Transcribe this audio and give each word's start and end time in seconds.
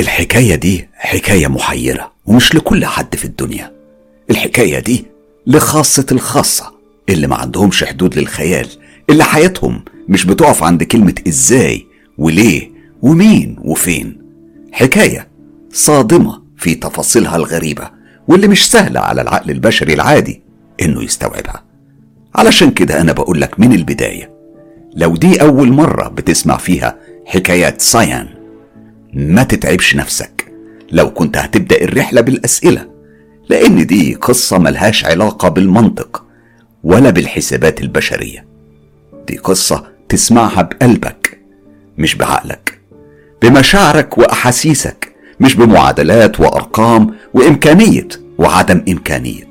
الحكاية 0.00 0.54
دي 0.54 0.88
حكاية 0.94 1.46
محيرة 1.48 2.12
ومش 2.26 2.54
لكل 2.54 2.86
حد 2.86 3.16
في 3.16 3.24
الدنيا. 3.24 3.72
الحكاية 4.30 4.78
دي 4.78 5.06
لخاصة 5.46 6.06
الخاصة 6.12 6.72
اللي 7.08 7.26
ما 7.26 7.36
عندهمش 7.36 7.84
حدود 7.84 8.18
للخيال 8.18 8.68
اللي 9.10 9.24
حياتهم 9.24 9.84
مش 10.08 10.24
بتقف 10.24 10.62
عند 10.62 10.82
كلمة 10.82 11.14
إزاي 11.28 11.86
وليه 12.18 12.70
ومين 13.02 13.56
وفين. 13.64 14.22
حكاية 14.72 15.28
صادمة 15.72 16.42
في 16.56 16.74
تفاصيلها 16.74 17.36
الغريبة 17.36 17.90
واللي 18.28 18.48
مش 18.48 18.70
سهلة 18.70 19.00
على 19.00 19.20
العقل 19.22 19.50
البشري 19.50 19.94
العادي 19.94 20.42
إنه 20.82 21.02
يستوعبها. 21.02 21.64
علشان 22.34 22.70
كده 22.70 23.00
أنا 23.00 23.12
بقول 23.12 23.40
لك 23.40 23.60
من 23.60 23.72
البداية 23.72 24.30
لو 24.96 25.16
دي 25.16 25.42
أول 25.42 25.72
مرة 25.72 26.08
بتسمع 26.08 26.56
فيها 26.56 26.96
حكايات 27.26 27.80
سايان 27.80 28.28
ما 29.14 29.42
تتعبش 29.42 29.96
نفسك. 29.96 30.52
لو 30.92 31.10
كنت 31.10 31.36
هتبدأ 31.36 31.84
الرحلة 31.84 32.20
بالأسئلة 32.20 32.86
لأن 33.48 33.86
دي 33.86 34.14
قصة 34.14 34.58
ملهاش 34.58 35.04
علاقة 35.04 35.48
بالمنطق 35.48 36.24
ولا 36.84 37.10
بالحسابات 37.10 37.80
البشرية. 37.80 38.44
دي 39.28 39.36
قصة 39.36 39.86
تسمعها 40.08 40.62
بقلبك 40.62 41.38
مش 41.98 42.14
بعقلك. 42.14 42.80
بمشاعرك 43.42 44.18
وأحاسيسك 44.18 45.12
مش 45.40 45.54
بمعادلات 45.54 46.40
وأرقام 46.40 47.14
وإمكانية 47.34 48.08
وعدم 48.38 48.82
إمكانية. 48.88 49.50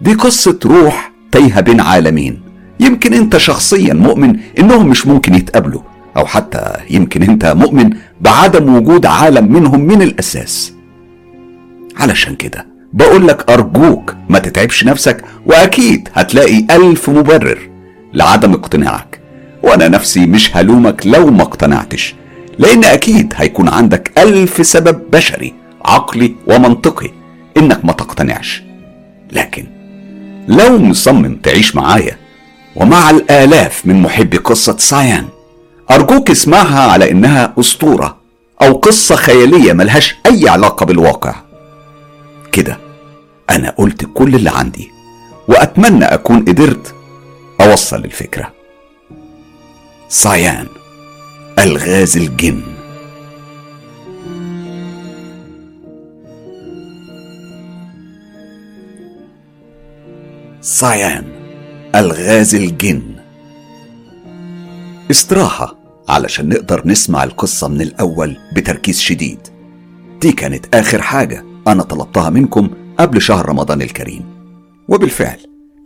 دي 0.00 0.14
قصة 0.14 0.58
روح 0.64 1.12
تايهة 1.32 1.60
بين 1.60 1.80
عالمين. 1.80 2.42
يمكن 2.80 3.14
أنت 3.14 3.36
شخصيا 3.36 3.94
مؤمن 3.94 4.36
إنهم 4.58 4.88
مش 4.88 5.06
ممكن 5.06 5.34
يتقابلوا 5.34 5.82
أو 6.16 6.26
حتى 6.26 6.72
يمكن 6.90 7.22
أنت 7.22 7.46
مؤمن 7.46 7.90
بعدم 8.20 8.76
وجود 8.76 9.06
عالم 9.06 9.52
منهم 9.52 9.80
من 9.80 10.02
الأساس. 10.02 10.72
علشان 11.96 12.34
كده 12.36 12.66
بقول 12.92 13.28
لك 13.28 13.50
أرجوك 13.50 14.14
ما 14.28 14.38
تتعبش 14.38 14.84
نفسك 14.84 15.24
وأكيد 15.46 16.08
هتلاقي 16.14 16.66
ألف 16.70 17.10
مبرر 17.10 17.70
لعدم 18.14 18.52
اقتناعك. 18.52 19.20
وأنا 19.62 19.88
نفسي 19.88 20.26
مش 20.26 20.56
هلومك 20.56 21.06
لو 21.06 21.30
ما 21.30 21.42
اقتنعتش 21.42 22.14
لأن 22.58 22.84
أكيد 22.84 23.32
هيكون 23.36 23.68
عندك 23.68 24.12
ألف 24.18 24.66
سبب 24.66 25.10
بشري 25.12 25.54
عقلي 25.84 26.34
ومنطقي 26.46 27.10
إنك 27.56 27.84
ما 27.84 27.92
تقتنعش. 27.92 28.62
لكن 29.32 29.66
لو 30.48 30.78
مصمم 30.78 31.34
تعيش 31.42 31.76
معايا 31.76 32.16
ومع 32.76 33.10
الآلاف 33.10 33.86
من 33.86 34.02
محبي 34.02 34.36
قصة 34.36 34.76
سايان 34.78 35.24
أرجوك 35.90 36.30
اسمعها 36.30 36.90
على 36.90 37.10
إنها 37.10 37.54
أسطورة 37.60 38.16
أو 38.62 38.72
قصة 38.72 39.16
خيالية 39.16 39.72
ملهاش 39.72 40.14
أي 40.26 40.48
علاقة 40.48 40.86
بالواقع. 40.86 41.34
كده 42.52 42.78
أنا 43.50 43.70
قلت 43.70 44.04
كل 44.14 44.34
اللي 44.34 44.50
عندي 44.50 44.90
وأتمنى 45.48 46.04
أكون 46.04 46.40
قدرت 46.44 46.94
أوصل 47.60 48.04
الفكرة. 48.04 48.52
سايان 50.08 50.66
ألغاز 51.58 52.16
الجن. 52.16 52.62
سايان 60.60 61.24
ألغاز 61.94 62.54
الجن. 62.54 63.02
استراحة 65.10 65.75
علشان 66.08 66.48
نقدر 66.48 66.82
نسمع 66.88 67.24
القصة 67.24 67.68
من 67.68 67.80
الأول 67.80 68.36
بتركيز 68.56 69.00
شديد. 69.00 69.38
دي 70.20 70.32
كانت 70.32 70.74
آخر 70.74 71.02
حاجة 71.02 71.44
أنا 71.68 71.82
طلبتها 71.82 72.30
منكم 72.30 72.70
قبل 72.98 73.22
شهر 73.22 73.48
رمضان 73.48 73.82
الكريم. 73.82 74.24
وبالفعل 74.88 75.38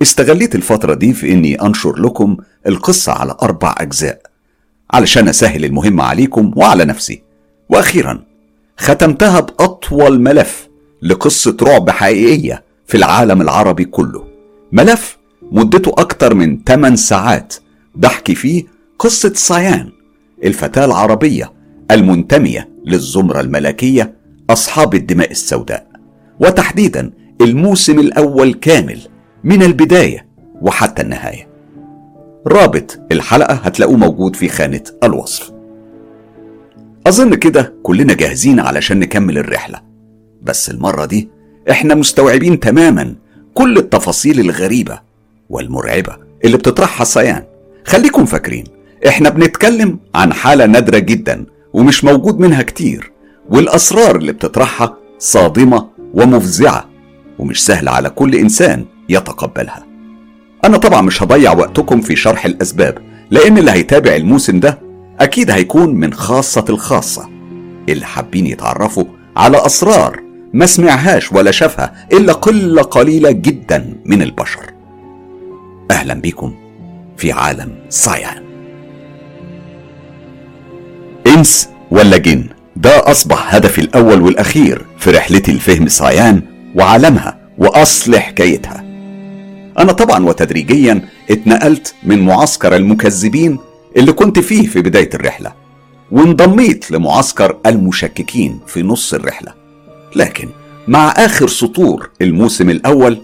استغليت 0.03 0.55
الفترة 0.55 0.95
دي 0.95 1.13
في 1.13 1.33
إني 1.33 1.63
أنشر 1.63 2.01
لكم 2.01 2.37
القصة 2.67 3.13
على 3.13 3.37
أربع 3.43 3.75
أجزاء 3.79 4.21
علشان 4.91 5.29
أسهل 5.29 5.65
المهمة 5.65 6.05
عليكم 6.05 6.53
وعلى 6.57 6.85
نفسي. 6.85 7.23
وأخيرا 7.69 8.25
ختمتها 8.79 9.41
بأطول 9.41 10.21
ملف 10.21 10.69
لقصة 11.03 11.57
رعب 11.63 11.91
حقيقية 11.91 12.65
في 12.87 12.97
العالم 12.97 13.43
العربي 13.43 13.85
كله. 13.85 14.25
ملف 14.73 15.19
مدته 15.53 15.95
أكتر 15.99 16.35
من 16.35 16.65
8 16.65 16.97
ساعات 16.97 17.55
بحكي 17.95 18.35
فيه 18.35 18.65
قصة 18.99 19.33
سايان 19.35 19.93
الفتاة 20.45 20.85
العربية 20.85 21.53
المنتمية 21.91 22.69
للزمرة 22.85 23.41
الملكية 23.41 24.15
أصحاب 24.51 24.95
الدماء 24.95 25.31
السوداء. 25.31 25.87
وتحديدا 26.41 27.11
الموسم 27.41 27.99
الأول 27.99 28.55
كامل 28.55 28.99
من 29.45 29.63
البداية 29.63 30.27
وحتى 30.63 31.03
النهاية. 31.03 31.49
رابط 32.47 32.99
الحلقة 33.13 33.55
هتلاقوه 33.55 33.97
موجود 33.97 34.37
في 34.37 34.49
خانة 34.49 34.83
الوصف. 35.05 35.53
أظن 37.07 37.35
كده 37.35 37.75
كلنا 37.83 38.15
جاهزين 38.15 38.61
علشان 38.61 38.99
نكمل 38.99 39.39
الرحلة. 39.39 39.81
بس 40.43 40.71
المرة 40.71 41.05
دي 41.05 41.29
إحنا 41.71 41.95
مستوعبين 41.95 42.61
تماما 42.61 43.15
كل 43.55 43.79
التفاصيل 43.79 44.41
الغريبة 44.41 45.01
والمرعبة 45.51 46.17
اللي 46.45 46.57
بتطرحها 46.57 47.05
سيان 47.05 47.43
خليكم 47.87 48.25
فاكرين 48.25 48.65
إحنا 49.09 49.29
بنتكلم 49.29 49.99
عن 50.15 50.33
حالة 50.33 50.67
نادرة 50.67 50.99
جدا 50.99 51.47
ومش 51.73 52.05
موجود 52.05 52.39
منها 52.41 52.63
كتير 52.63 53.13
والأسرار 53.51 54.17
اللي 54.17 54.33
بتطرحها 54.33 54.97
صادمة 55.19 55.89
ومفزعة 56.15 56.89
ومش 57.39 57.65
سهلة 57.67 57.91
على 57.91 58.11
كل 58.11 58.35
إنسان 58.35 58.85
يتقبلها. 59.09 59.87
أنا 60.65 60.77
طبعا 60.77 61.01
مش 61.03 61.23
هضيع 61.23 61.53
وقتكم 61.53 62.01
في 62.01 62.17
شرح 62.17 62.45
الأسباب 62.45 62.99
لأن 63.31 63.59
اللي 63.59 63.71
هيتابع 63.71 64.17
الموسم 64.17 64.61
ده 64.61 64.79
أكيد 65.21 65.51
هيكون 65.51 65.95
من 65.95 66.13
خاصة 66.13 66.65
الخاصة 66.69 67.29
اللي 67.89 68.07
حابين 68.07 68.47
يتعرفوا 68.47 69.05
على 69.37 69.67
أسرار 69.67 70.21
ما 70.55 70.67
سمعهاش 70.67 71.33
ولا 71.33 71.51
شافها 71.51 72.07
إلا 72.13 72.33
قلة 72.33 72.83
قليلة 72.83 73.31
جدا 73.31 73.95
من 74.07 74.23
البشر. 74.23 74.61
أهلا 75.91 76.15
بكم 76.15 76.55
في 77.17 77.33
عالم 77.33 77.75
سايان 77.89 78.50
إنس 81.27 81.69
ولا 81.91 82.17
جن؟ 82.17 82.45
ده 82.77 83.11
أصبح 83.11 83.55
هدفي 83.55 83.81
الأول 83.81 84.21
والأخير 84.23 84.87
في 84.99 85.11
رحلتي 85.11 85.53
لفهم 85.53 85.89
سايان 85.89 86.43
وعالمها 86.77 87.39
وأصل 87.59 88.19
حكايتها 88.19 88.85
أنا 89.79 89.93
طبعا 89.93 90.25
وتدريجيا 90.27 91.09
اتنقلت 91.31 91.95
من 92.03 92.21
معسكر 92.21 92.77
المكذبين 92.77 93.59
اللي 93.97 94.13
كنت 94.13 94.39
فيه 94.39 94.67
في 94.67 94.83
بداية 94.83 95.11
الرحلة 95.15 95.53
وانضميت 96.13 96.91
لمعسكر 96.91 97.57
المشككين 97.67 98.61
في 98.67 98.83
نص 98.83 99.15
الرحلة. 99.15 99.53
لكن 100.17 100.49
مع 100.89 101.09
آخر 101.17 101.49
سطور 101.49 102.11
الموسم 102.23 102.71
الأول 102.71 103.19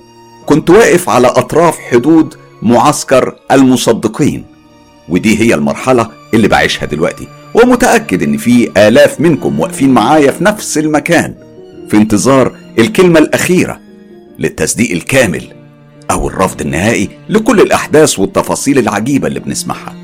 كنت 0.46 0.70
واقف 0.70 1.08
على 1.08 1.26
أطراف 1.26 1.78
حدود 1.78 2.34
معسكر 2.62 3.34
المصدقين. 3.50 4.44
ودي 5.08 5.40
هي 5.40 5.54
المرحلة 5.54 6.10
اللي 6.34 6.48
بعيشها 6.48 6.86
دلوقتي. 6.86 7.28
ومتأكد 7.54 8.22
إن 8.22 8.36
في 8.36 8.70
آلاف 8.88 9.20
منكم 9.20 9.60
واقفين 9.60 9.90
معايا 9.90 10.30
في 10.30 10.44
نفس 10.44 10.78
المكان 10.78 11.34
في 11.88 11.96
انتظار 11.96 12.56
الكلمة 12.78 13.18
الأخيرة 13.18 13.80
للتصديق 14.38 14.90
الكامل 14.90 15.42
أو 16.10 16.28
الرفض 16.28 16.60
النهائي 16.60 17.08
لكل 17.28 17.60
الأحداث 17.60 18.18
والتفاصيل 18.18 18.78
العجيبة 18.78 19.28
اللي 19.28 19.40
بنسمعها. 19.40 19.94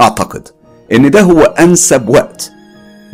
أعتقد 0.00 0.48
إن 0.92 1.10
ده 1.10 1.20
هو 1.20 1.40
أنسب 1.42 2.08
وقت 2.08 2.50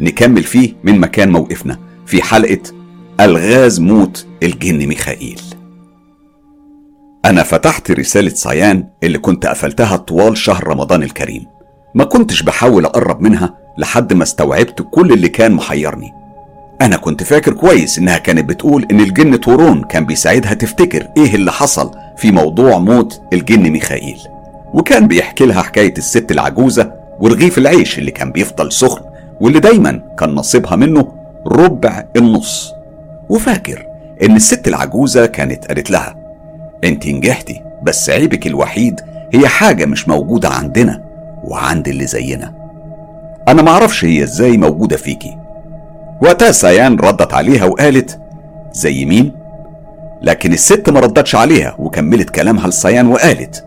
نكمل 0.00 0.42
فيه 0.42 0.72
من 0.84 0.98
مكان 1.00 1.30
موقفنا 1.30 1.78
في 2.06 2.22
حلقة 2.22 2.62
ألغاز 3.20 3.80
موت 3.80 4.26
الجن 4.42 4.86
ميخائيل. 4.86 5.40
أنا 7.24 7.42
فتحت 7.42 7.90
رسالة 7.90 8.28
صيان 8.34 8.84
اللي 9.02 9.18
كنت 9.18 9.46
قفلتها 9.46 9.96
طوال 9.96 10.36
شهر 10.36 10.68
رمضان 10.68 11.02
الكريم. 11.02 11.46
ما 11.94 12.04
كنتش 12.04 12.42
بحاول 12.42 12.84
أقرب 12.84 13.20
منها 13.20 13.54
لحد 13.78 14.12
ما 14.12 14.22
استوعبت 14.22 14.86
كل 14.90 15.12
اللي 15.12 15.28
كان 15.28 15.52
محيرني. 15.52 16.12
أنا 16.80 16.96
كنت 16.96 17.22
فاكر 17.22 17.52
كويس 17.52 17.98
إنها 17.98 18.18
كانت 18.18 18.48
بتقول 18.48 18.86
إن 18.90 19.00
الجن 19.00 19.40
تورون 19.40 19.82
كان 19.84 20.06
بيساعدها 20.06 20.54
تفتكر 20.54 21.08
إيه 21.16 21.34
اللي 21.34 21.52
حصل 21.52 21.90
في 22.16 22.30
موضوع 22.32 22.78
موت 22.78 23.20
الجن 23.32 23.70
ميخائيل. 23.70 24.18
وكان 24.74 25.08
بيحكي 25.08 25.46
لها 25.46 25.62
حكاية 25.62 25.94
الست 25.98 26.30
العجوزة 26.30 26.92
ورغيف 27.20 27.58
العيش 27.58 27.98
اللي 27.98 28.10
كان 28.10 28.32
بيفضل 28.32 28.72
سخن 28.72 29.02
واللي 29.40 29.60
دايما 29.60 30.02
كان 30.18 30.34
نصيبها 30.34 30.76
منه 30.76 31.12
ربع 31.46 32.04
النص. 32.16 32.72
وفاكر 33.28 33.86
إن 34.22 34.36
الست 34.36 34.68
العجوزة 34.68 35.26
كانت 35.26 35.66
قالت 35.66 35.90
لها 35.90 36.19
انت 36.84 37.06
نجحتي 37.06 37.62
بس 37.82 38.10
عيبك 38.10 38.46
الوحيد 38.46 39.00
هي 39.32 39.48
حاجة 39.48 39.86
مش 39.86 40.08
موجودة 40.08 40.48
عندنا 40.48 41.02
وعند 41.44 41.88
اللي 41.88 42.06
زينا. 42.06 42.54
أنا 43.48 43.62
معرفش 43.62 44.04
هي 44.04 44.22
إزاي 44.22 44.56
موجودة 44.56 44.96
فيكي. 44.96 45.36
وقتها 46.22 46.52
سيان 46.52 46.96
ردت 46.96 47.34
عليها 47.34 47.64
وقالت 47.64 48.20
زي 48.72 49.04
مين؟ 49.04 49.32
لكن 50.22 50.52
الست 50.52 50.90
ما 50.90 51.00
ردتش 51.00 51.34
عليها 51.34 51.74
وكملت 51.78 52.30
كلامها 52.30 52.68
لسيان 52.68 53.06
وقالت 53.06 53.64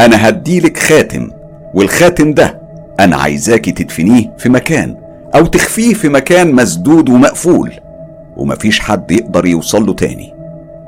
أنا 0.00 0.28
هديلك 0.28 0.78
خاتم 0.78 1.30
والخاتم 1.74 2.32
ده 2.34 2.60
أنا 3.00 3.16
عايزاكي 3.16 3.72
تدفنيه 3.72 4.32
في 4.38 4.48
مكان 4.48 4.96
أو 5.34 5.46
تخفيه 5.46 5.94
في 5.94 6.08
مكان 6.08 6.54
مسدود 6.54 7.08
ومقفول. 7.08 7.72
ومفيش 8.36 8.80
حد 8.80 9.10
يقدر 9.10 9.46
يوصل 9.46 9.86
له 9.86 9.92
تاني. 9.94 10.34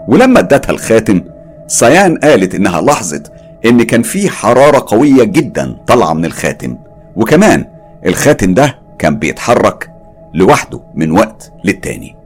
ولما 0.08 0.38
ادتها 0.41 0.70
الخاتم 0.73 1.20
سيان 1.67 2.17
قالت 2.19 2.55
إنها 2.55 2.81
لاحظت 2.81 3.32
إن 3.64 3.82
كان 3.82 4.03
في 4.03 4.31
حرارة 4.31 4.85
قوية 4.87 5.25
جدا 5.25 5.76
طالعة 5.87 6.12
من 6.12 6.25
الخاتم 6.25 6.79
وكمان 7.17 7.64
الخاتم 8.06 8.55
ده 8.55 8.79
كان 8.99 9.19
بيتحرك 9.19 9.91
لوحده 10.35 10.81
من 10.94 11.11
وقت 11.11 11.53
للتاني. 11.64 12.17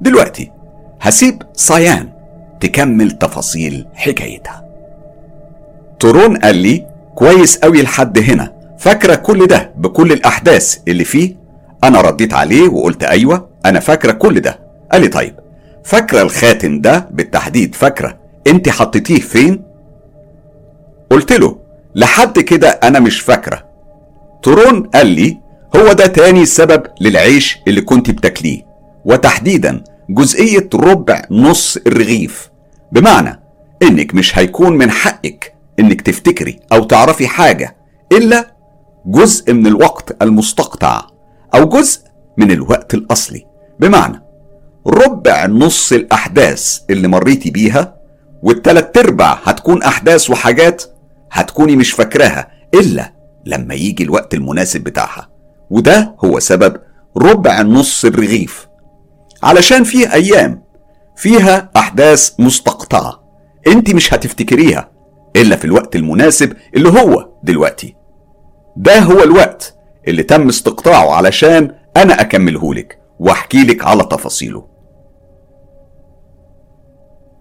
دلوقتي 0.00 0.50
هسيب 1.00 1.42
سيان 1.52 2.08
تكمل 2.60 3.10
تفاصيل 3.10 3.86
حكايتها. 3.94 4.64
تورون 6.00 6.36
قال 6.36 6.56
لي 6.56 6.86
كويس 7.14 7.58
قوي 7.58 7.82
لحد 7.82 8.18
هنا 8.18 8.52
فاكرة 8.78 9.14
كل 9.14 9.46
ده 9.46 9.70
بكل 9.76 10.12
الأحداث 10.12 10.78
اللي 10.88 11.04
فيه؟ 11.04 11.36
أنا 11.84 12.00
رديت 12.00 12.34
عليه 12.34 12.68
وقلت 12.68 13.04
أيوة 13.04 13.48
أنا 13.66 13.80
فاكرة 13.80 14.12
كل 14.12 14.40
ده. 14.40 14.58
قال 14.92 15.00
لي 15.02 15.08
طيب 15.08 15.34
فاكرة 15.84 16.22
الخاتم 16.22 16.80
ده 16.80 17.08
بالتحديد 17.10 17.74
فاكرة 17.74 18.18
أنت 18.46 18.68
حطيتيه 18.68 19.20
فين؟ 19.20 19.62
قلت 21.10 21.32
له 21.32 21.58
لحد 21.94 22.38
كده 22.40 22.68
أنا 22.68 23.00
مش 23.00 23.20
فاكرة. 23.20 23.64
تورون 24.42 24.82
قال 24.82 25.06
لي 25.06 25.38
هو 25.76 25.92
ده 25.92 26.06
تاني 26.06 26.46
سبب 26.46 26.82
للعيش 27.00 27.58
اللي 27.68 27.80
كنت 27.80 28.10
بتاكليه. 28.10 28.62
وتحديدا 29.04 29.84
جزئية 30.10 30.68
ربع 30.74 31.22
نص 31.30 31.76
الرغيف. 31.76 32.50
بمعنى 32.92 33.40
إنك 33.82 34.14
مش 34.14 34.38
هيكون 34.38 34.72
من 34.78 34.90
حقك 34.90 35.54
إنك 35.78 36.00
تفتكري 36.00 36.60
أو 36.72 36.84
تعرفي 36.84 37.26
حاجة 37.28 37.76
إلا 38.12 38.54
جزء 39.06 39.52
من 39.52 39.66
الوقت 39.66 40.22
المستقطع 40.22 41.06
أو 41.54 41.68
جزء 41.68 42.00
من 42.36 42.50
الوقت 42.50 42.94
الأصلي. 42.94 43.46
بمعنى 43.80 44.22
ربع 44.86 45.46
نص 45.46 45.92
الأحداث 45.92 46.80
اللي 46.90 47.08
مريتي 47.08 47.50
بيها 47.50 47.94
والتلات 48.44 48.98
ارباع 48.98 49.38
هتكون 49.44 49.82
أحداث 49.82 50.30
وحاجات 50.30 50.82
هتكوني 51.32 51.76
مش 51.76 51.92
فاكراها 51.92 52.48
إلا 52.74 53.12
لما 53.46 53.74
يجي 53.74 54.04
الوقت 54.04 54.34
المناسب 54.34 54.80
بتاعها. 54.80 55.30
وده 55.70 56.14
هو 56.24 56.38
سبب 56.38 56.76
ربع 57.16 57.62
نص 57.62 58.04
الرغيف. 58.04 58.68
علشان 59.42 59.84
فيه 59.84 60.12
أيام 60.12 60.62
فيها 61.16 61.70
أحداث 61.76 62.30
مستقطعة 62.38 63.24
أنت 63.66 63.94
مش 63.94 64.14
هتفتكريها 64.14 64.90
إلا 65.36 65.56
في 65.56 65.64
الوقت 65.64 65.96
المناسب 65.96 66.52
اللي 66.76 66.88
هو 66.88 67.28
دلوقتي. 67.42 67.96
ده 68.76 68.98
هو 68.98 69.22
الوقت 69.22 69.74
اللي 70.08 70.22
تم 70.22 70.48
استقطاعه 70.48 71.10
علشان 71.14 71.74
أنا 71.96 72.20
اكملهولك 72.20 72.98
وأحكي 73.18 73.64
لك 73.64 73.84
على 73.84 74.02
تفاصيله. 74.04 74.73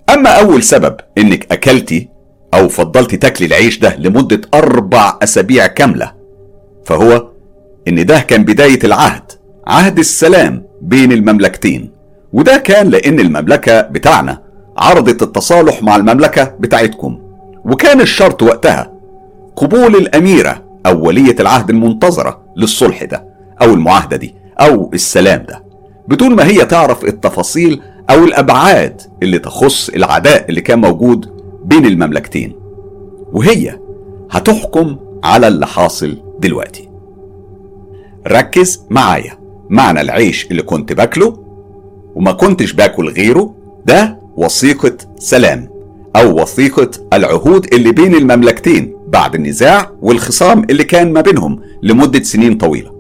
أما 0.10 0.30
أول 0.30 0.64
سبب 0.64 0.96
إنك 1.18 1.52
أكلتي 1.52 2.10
أو 2.54 2.70
فضلتي 2.70 3.18
تاكلي 3.18 3.48
العيش 3.48 3.80
ده 3.80 3.96
لمدة 3.96 4.42
أربع 4.54 5.18
أسابيع 5.24 5.68
كاملة 5.68 6.12
فهو 6.86 7.28
إن 7.88 8.06
ده 8.06 8.20
كان 8.20 8.44
بداية 8.44 8.80
العهد 8.84 9.32
عهد 9.68 10.00
السلام 10.00 10.64
بين 10.82 11.12
المملكتين 11.12 11.92
وده 12.34 12.58
كان 12.58 12.88
لأن 12.90 13.20
المملكة 13.20 13.82
بتاعنا 13.82 14.42
عرضت 14.78 15.22
التصالح 15.24 15.84
مع 15.84 15.96
المملكة 15.96 16.44
بتاعتكم 16.60 17.20
وكان 17.66 18.02
الشرط 18.02 18.44
وقتها 18.44 18.94
قبول 19.56 19.96
الأميرة 19.96 20.64
أو 20.86 21.08
ولية 21.08 21.36
العهد 21.40 21.70
المنتظرة 21.70 22.42
للصلح 22.58 23.04
ده 23.04 23.26
أو 23.62 23.74
المعاهدة 23.74 24.18
دي 24.18 24.36
أو 24.60 24.92
السلام 24.94 25.46
ده 25.50 25.64
بدون 26.08 26.36
ما 26.36 26.46
هي 26.48 26.66
تعرف 26.66 27.06
التفاصيل 27.06 27.82
أو 28.10 28.24
الأبعاد 28.24 29.02
اللي 29.24 29.40
تخص 29.40 29.90
العداء 29.90 30.46
اللي 30.50 30.62
كان 30.62 30.82
موجود 30.82 31.30
بين 31.66 31.86
المملكتين. 31.86 32.56
وهي 33.34 33.80
هتحكم 34.32 34.96
على 35.24 35.48
اللي 35.48 35.68
حاصل 35.68 36.18
دلوقتي. 36.40 36.90
ركز 38.28 38.82
معايا. 38.90 39.38
معنى 39.70 40.02
العيش 40.02 40.48
اللي 40.52 40.62
كنت 40.62 40.94
باكله 40.94 41.44
وما 42.16 42.32
كنتش 42.32 42.74
باكل 42.74 43.10
غيره 43.10 43.56
ده 43.86 44.20
وثيقة 44.38 44.98
سلام 45.18 45.70
أو 46.16 46.42
وثيقة 46.42 46.90
العهود 47.14 47.74
اللي 47.74 47.92
بين 47.92 48.16
المملكتين 48.16 48.96
بعد 49.08 49.36
النزاع 49.36 49.92
والخصام 50.02 50.64
اللي 50.70 50.84
كان 50.84 51.14
ما 51.14 51.22
بينهم 51.22 51.60
لمدة 51.84 52.24
سنين 52.24 52.58
طويلة. 52.58 52.92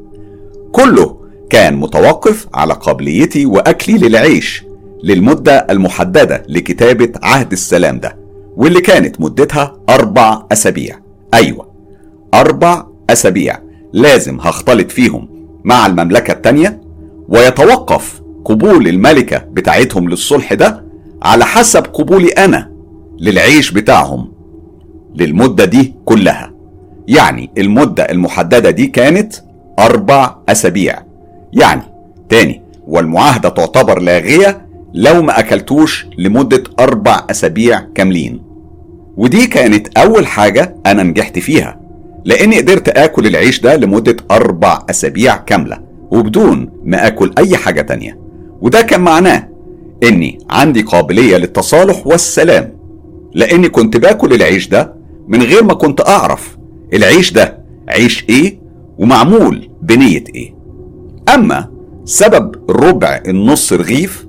كله 0.71 1.17
كان 1.49 1.75
متوقف 1.75 2.47
على 2.53 2.73
قابليتي 2.73 3.45
وأكلي 3.45 3.97
للعيش 3.97 4.63
للمدة 5.03 5.67
المحددة 5.69 6.43
لكتابة 6.49 7.11
عهد 7.23 7.51
السلام 7.51 7.99
ده 7.99 8.17
واللي 8.57 8.81
كانت 8.81 9.21
مدتها 9.21 9.77
أربع 9.89 10.43
أسابيع. 10.51 10.99
أيوة 11.33 11.67
أربع 12.33 12.85
أسابيع. 13.09 13.57
لازم 13.93 14.39
هختلط 14.39 14.91
فيهم 14.91 15.29
مع 15.63 15.85
المملكة 15.85 16.31
التانية 16.31 16.81
ويتوقف 17.29 18.21
قبول 18.45 18.87
الملكة 18.87 19.37
بتاعتهم 19.37 20.09
للصلح 20.09 20.53
ده 20.53 20.83
على 21.21 21.45
حسب 21.45 21.83
قبولي 21.83 22.27
أنا 22.29 22.71
للعيش 23.19 23.71
بتاعهم 23.71 24.31
للمدة 25.15 25.65
دي 25.65 25.93
كلها. 26.05 26.53
يعني 27.07 27.49
المدة 27.57 28.03
المحددة 28.03 28.69
دي 28.69 28.87
كانت 28.87 29.33
أربع 29.79 30.35
أسابيع. 30.49 30.99
يعني 31.53 31.81
تاني 32.29 32.61
والمعاهدة 32.87 33.49
تعتبر 33.49 33.99
لاغية 33.99 34.62
لو 34.93 35.21
ما 35.21 35.39
أكلتوش 35.39 36.05
لمدة 36.17 36.63
أربع 36.79 37.27
أسابيع 37.31 37.79
كاملين. 37.95 38.41
ودي 39.17 39.47
كانت 39.47 39.97
أول 39.97 40.27
حاجة 40.27 40.75
أنا 40.85 41.03
نجحت 41.03 41.39
فيها 41.39 41.79
لأني 42.25 42.57
قدرت 42.57 42.89
آكل 42.89 43.27
العيش 43.27 43.61
ده 43.61 43.75
لمدة 43.75 44.17
أربع 44.31 44.85
أسابيع 44.89 45.35
كاملة 45.37 45.79
وبدون 46.11 46.69
ما 46.83 47.07
آكل 47.07 47.31
أي 47.37 47.57
حاجة 47.57 47.81
تانية. 47.81 48.17
وده 48.61 48.81
كان 48.81 49.01
معناه 49.01 49.49
إني 50.03 50.39
عندي 50.49 50.81
قابلية 50.81 51.37
للتصالح 51.37 52.07
والسلام 52.07 52.77
لأني 53.33 53.69
كنت 53.69 53.97
باكل 53.97 54.33
العيش 54.33 54.67
ده 54.67 54.93
من 55.27 55.41
غير 55.41 55.63
ما 55.63 55.73
كنت 55.73 56.01
أعرف 56.07 56.57
العيش 56.93 57.33
ده 57.33 57.57
عيش 57.89 58.25
إيه 58.29 58.59
ومعمول 58.97 59.69
بنية 59.81 60.23
إيه. 60.35 60.53
أما 61.33 61.69
سبب 62.05 62.55
ربع 62.69 63.21
النص 63.27 63.73
رغيف 63.73 64.25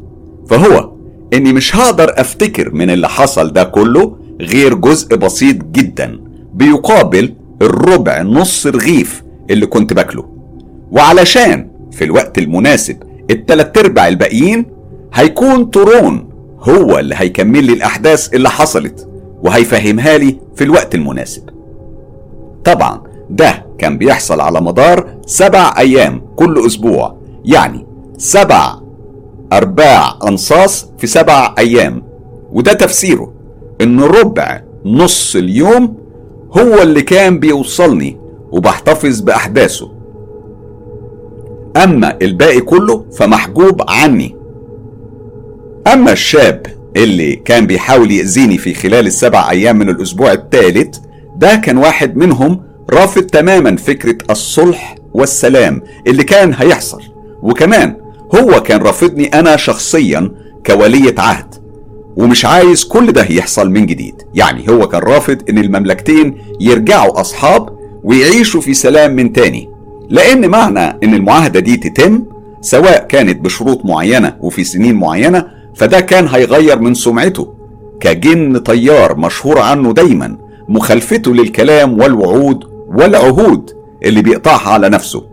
فهو 0.49 0.93
إني 1.33 1.53
مش 1.53 1.77
هقدر 1.77 2.13
أفتكر 2.17 2.75
من 2.75 2.91
اللي 2.91 3.09
حصل 3.09 3.53
ده 3.53 3.65
كله 3.65 4.17
غير 4.41 4.75
جزء 4.75 5.17
بسيط 5.17 5.57
جدا 5.65 6.21
بيقابل 6.55 7.35
الربع 7.63 8.23
نص 8.23 8.67
رغيف 8.67 9.23
اللي 9.51 9.67
كنت 9.67 9.93
باكله. 9.93 10.29
وعلشان 10.93 11.71
في 11.93 12.05
الوقت 12.05 12.39
المناسب 12.39 12.97
التلات 13.31 13.79
أرباع 13.79 14.09
الباقيين 14.09 14.67
هيكون 15.15 15.71
تورون 15.71 16.29
هو 16.61 16.99
اللي 16.99 17.15
هيكمل 17.19 17.65
لي 17.65 17.73
الأحداث 17.73 18.35
اللي 18.35 18.51
حصلت 18.51 19.09
وهيفهمها 19.43 20.19
لي 20.19 20.39
في 20.57 20.65
الوقت 20.65 20.95
المناسب. 20.95 21.43
طبعا 22.65 23.03
ده 23.31 23.67
كان 23.79 23.99
بيحصل 23.99 24.41
على 24.41 24.61
مدار 24.61 25.15
سبع 25.27 25.75
أيام 25.79 26.23
كل 26.37 26.67
أسبوع 26.67 27.17
يعني 27.45 27.87
سبع 28.19 28.75
أرباع 29.53 30.19
انصاص 30.29 30.91
في 30.99 31.07
سبع 31.07 31.55
أيام. 31.59 32.03
وده 32.53 32.73
تفسيره 32.73 33.33
إن 33.81 34.01
ربع 34.01 34.63
نص 34.85 35.37
اليوم 35.37 35.97
هو 36.59 36.83
اللي 36.83 37.03
كان 37.03 37.39
بيوصلني 37.39 38.19
وبحتفظ 38.53 39.21
بأحداثه. 39.21 39.91
أما 41.77 42.17
الباقي 42.23 42.61
كله 42.61 43.05
فمحجوب 43.19 43.83
عني. 43.89 44.37
أما 45.93 46.13
الشاب 46.13 46.67
اللي 46.97 47.37
كان 47.37 47.67
بيحاول 47.67 48.11
يأذيني 48.11 48.59
في 48.59 48.75
خلال 48.75 49.07
السبع 49.07 49.51
أيام 49.51 49.79
من 49.79 49.89
الأسبوع 49.89 50.33
الثالث 50.33 50.99
ده 51.37 51.57
كان 51.57 51.79
واحد 51.79 52.17
منهم 52.17 52.63
رافض 52.91 53.23
تماما 53.23 53.77
فكرة 53.77 54.19
الصلح 54.31 54.95
والسلام 55.15 55.83
اللي 56.07 56.25
كان 56.25 56.55
هيحصل. 56.55 57.03
وكمان 57.43 57.97
هو 58.35 58.63
كان 58.63 58.81
رافضني 58.81 59.27
أنا 59.27 59.57
شخصيا 59.57 60.31
كولية 60.67 61.15
عهد 61.19 61.55
ومش 62.17 62.45
عايز 62.45 62.85
كل 62.85 63.13
ده 63.13 63.25
يحصل 63.31 63.71
من 63.71 63.87
جديد. 63.87 64.15
يعني 64.35 64.69
هو 64.71 64.89
كان 64.89 65.01
رافض 65.01 65.39
إن 65.51 65.59
المملكتين 65.59 66.39
يرجعوا 66.61 67.21
أصحاب 67.21 67.69
ويعيشوا 68.05 68.61
في 68.61 68.75
سلام 68.75 69.17
من 69.17 69.33
تاني 69.33 69.69
لأن 70.09 70.49
معنى 70.49 70.81
إن 71.05 71.15
المعاهدة 71.15 71.61
دي 71.61 71.77
تتم 71.77 72.25
سواء 72.61 73.07
كانت 73.07 73.41
بشروط 73.41 73.85
معينة 73.85 74.37
وفي 74.41 74.65
سنين 74.65 74.95
معينة 74.95 75.47
فده 75.75 76.01
كان 76.01 76.29
هيغير 76.29 76.79
من 76.79 76.95
سمعته 76.95 77.55
كجن 78.01 78.59
طيار 78.59 79.17
مشهور 79.17 79.59
عنه 79.59 79.93
دايما 79.93 80.37
مخالفته 80.69 81.35
للكلام 81.35 82.01
والوعود 82.01 82.65
والعهود 82.87 83.71
اللي 84.05 84.23
بيقطعها 84.23 84.71
على 84.71 84.89
نفسه. 84.89 85.25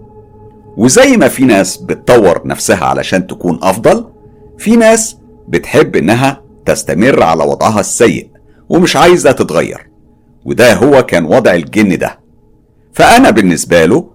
وزي 0.81 1.17
ما 1.17 1.27
في 1.27 1.45
ناس 1.45 1.77
بتطور 1.77 2.41
نفسها 2.47 2.85
علشان 2.85 3.27
تكون 3.27 3.59
أفضل 3.63 4.05
في 4.57 4.75
ناس 4.75 5.17
بتحب 5.47 5.95
إنها 5.95 6.41
تستمر 6.65 7.23
على 7.23 7.43
وضعها 7.43 7.79
السيء 7.79 8.27
ومش 8.69 8.95
عايزة 8.95 9.31
تتغير 9.31 9.87
وده 10.45 10.73
هو 10.73 11.03
كان 11.03 11.25
وضع 11.25 11.53
الجن 11.53 11.97
ده. 11.97 12.19
فأنا 12.93 13.29
بالنسبة 13.29 13.85
له 13.85 14.05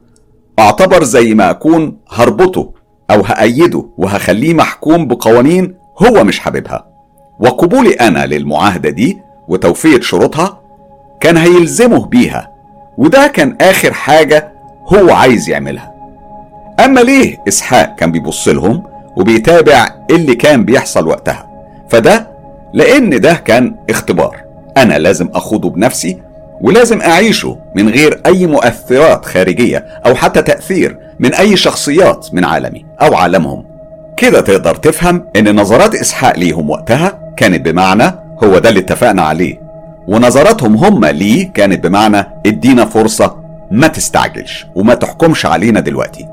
أعتبر 0.58 1.04
زي 1.04 1.34
ما 1.34 1.50
أكون 1.50 1.96
هربطه 2.08 2.72
أو 3.10 3.20
هأيده 3.20 3.86
وهخليه 3.98 4.54
محكوم 4.54 5.06
بقوانين 5.06 5.74
هو 5.98 6.24
مش 6.24 6.38
حاببها. 6.38 6.86
وقبولي 7.40 7.90
أنا 7.94 8.26
للمعاهدة 8.26 8.90
دي 8.90 9.18
وتوفيه 9.48 10.00
شروطها 10.00 10.60
كان 11.20 11.36
هيلزمه 11.36 12.06
بيها 12.06 12.52
وده 12.98 13.26
كان 13.26 13.56
آخر 13.60 13.92
حاجة 13.92 14.52
هو 14.94 15.10
عايز 15.10 15.48
يعملها. 15.48 15.95
أما 16.84 17.00
ليه 17.00 17.36
إسحاق 17.48 17.94
كان 17.96 18.12
بيبص 18.12 18.48
لهم 18.48 18.82
وبيتابع 19.16 19.88
اللي 20.10 20.34
كان 20.34 20.64
بيحصل 20.64 21.08
وقتها؟ 21.08 21.46
فده 21.88 22.26
لأن 22.72 23.20
ده 23.20 23.32
كان 23.34 23.74
اختبار. 23.90 24.36
أنا 24.76 24.98
لازم 24.98 25.28
أخوضه 25.34 25.70
بنفسي 25.70 26.18
ولازم 26.60 27.00
أعيشه 27.00 27.58
من 27.74 27.88
غير 27.88 28.20
أي 28.26 28.46
مؤثرات 28.46 29.24
خارجية 29.24 29.78
أو 30.06 30.14
حتى 30.14 30.42
تأثير 30.42 30.98
من 31.18 31.34
أي 31.34 31.56
شخصيات 31.56 32.28
من 32.32 32.44
عالمي 32.44 32.84
أو 33.00 33.14
عالمهم. 33.14 33.64
كده 34.16 34.40
تقدر 34.40 34.74
تفهم 34.74 35.24
إن 35.36 35.56
نظرات 35.60 35.94
إسحاق 35.94 36.38
ليهم 36.38 36.70
وقتها 36.70 37.18
كانت 37.36 37.68
بمعنى 37.68 38.12
هو 38.44 38.58
ده 38.58 38.68
اللي 38.68 38.80
اتفقنا 38.80 39.22
عليه 39.22 39.60
ونظراتهم 40.08 40.76
هم 40.76 41.04
ليه 41.04 41.52
كانت 41.52 41.86
بمعنى 41.86 42.24
ادينا 42.46 42.84
فرصة 42.84 43.36
ما 43.70 43.86
تستعجلش 43.88 44.66
وما 44.74 44.94
تحكمش 44.94 45.46
علينا 45.46 45.80
دلوقتي. 45.80 46.26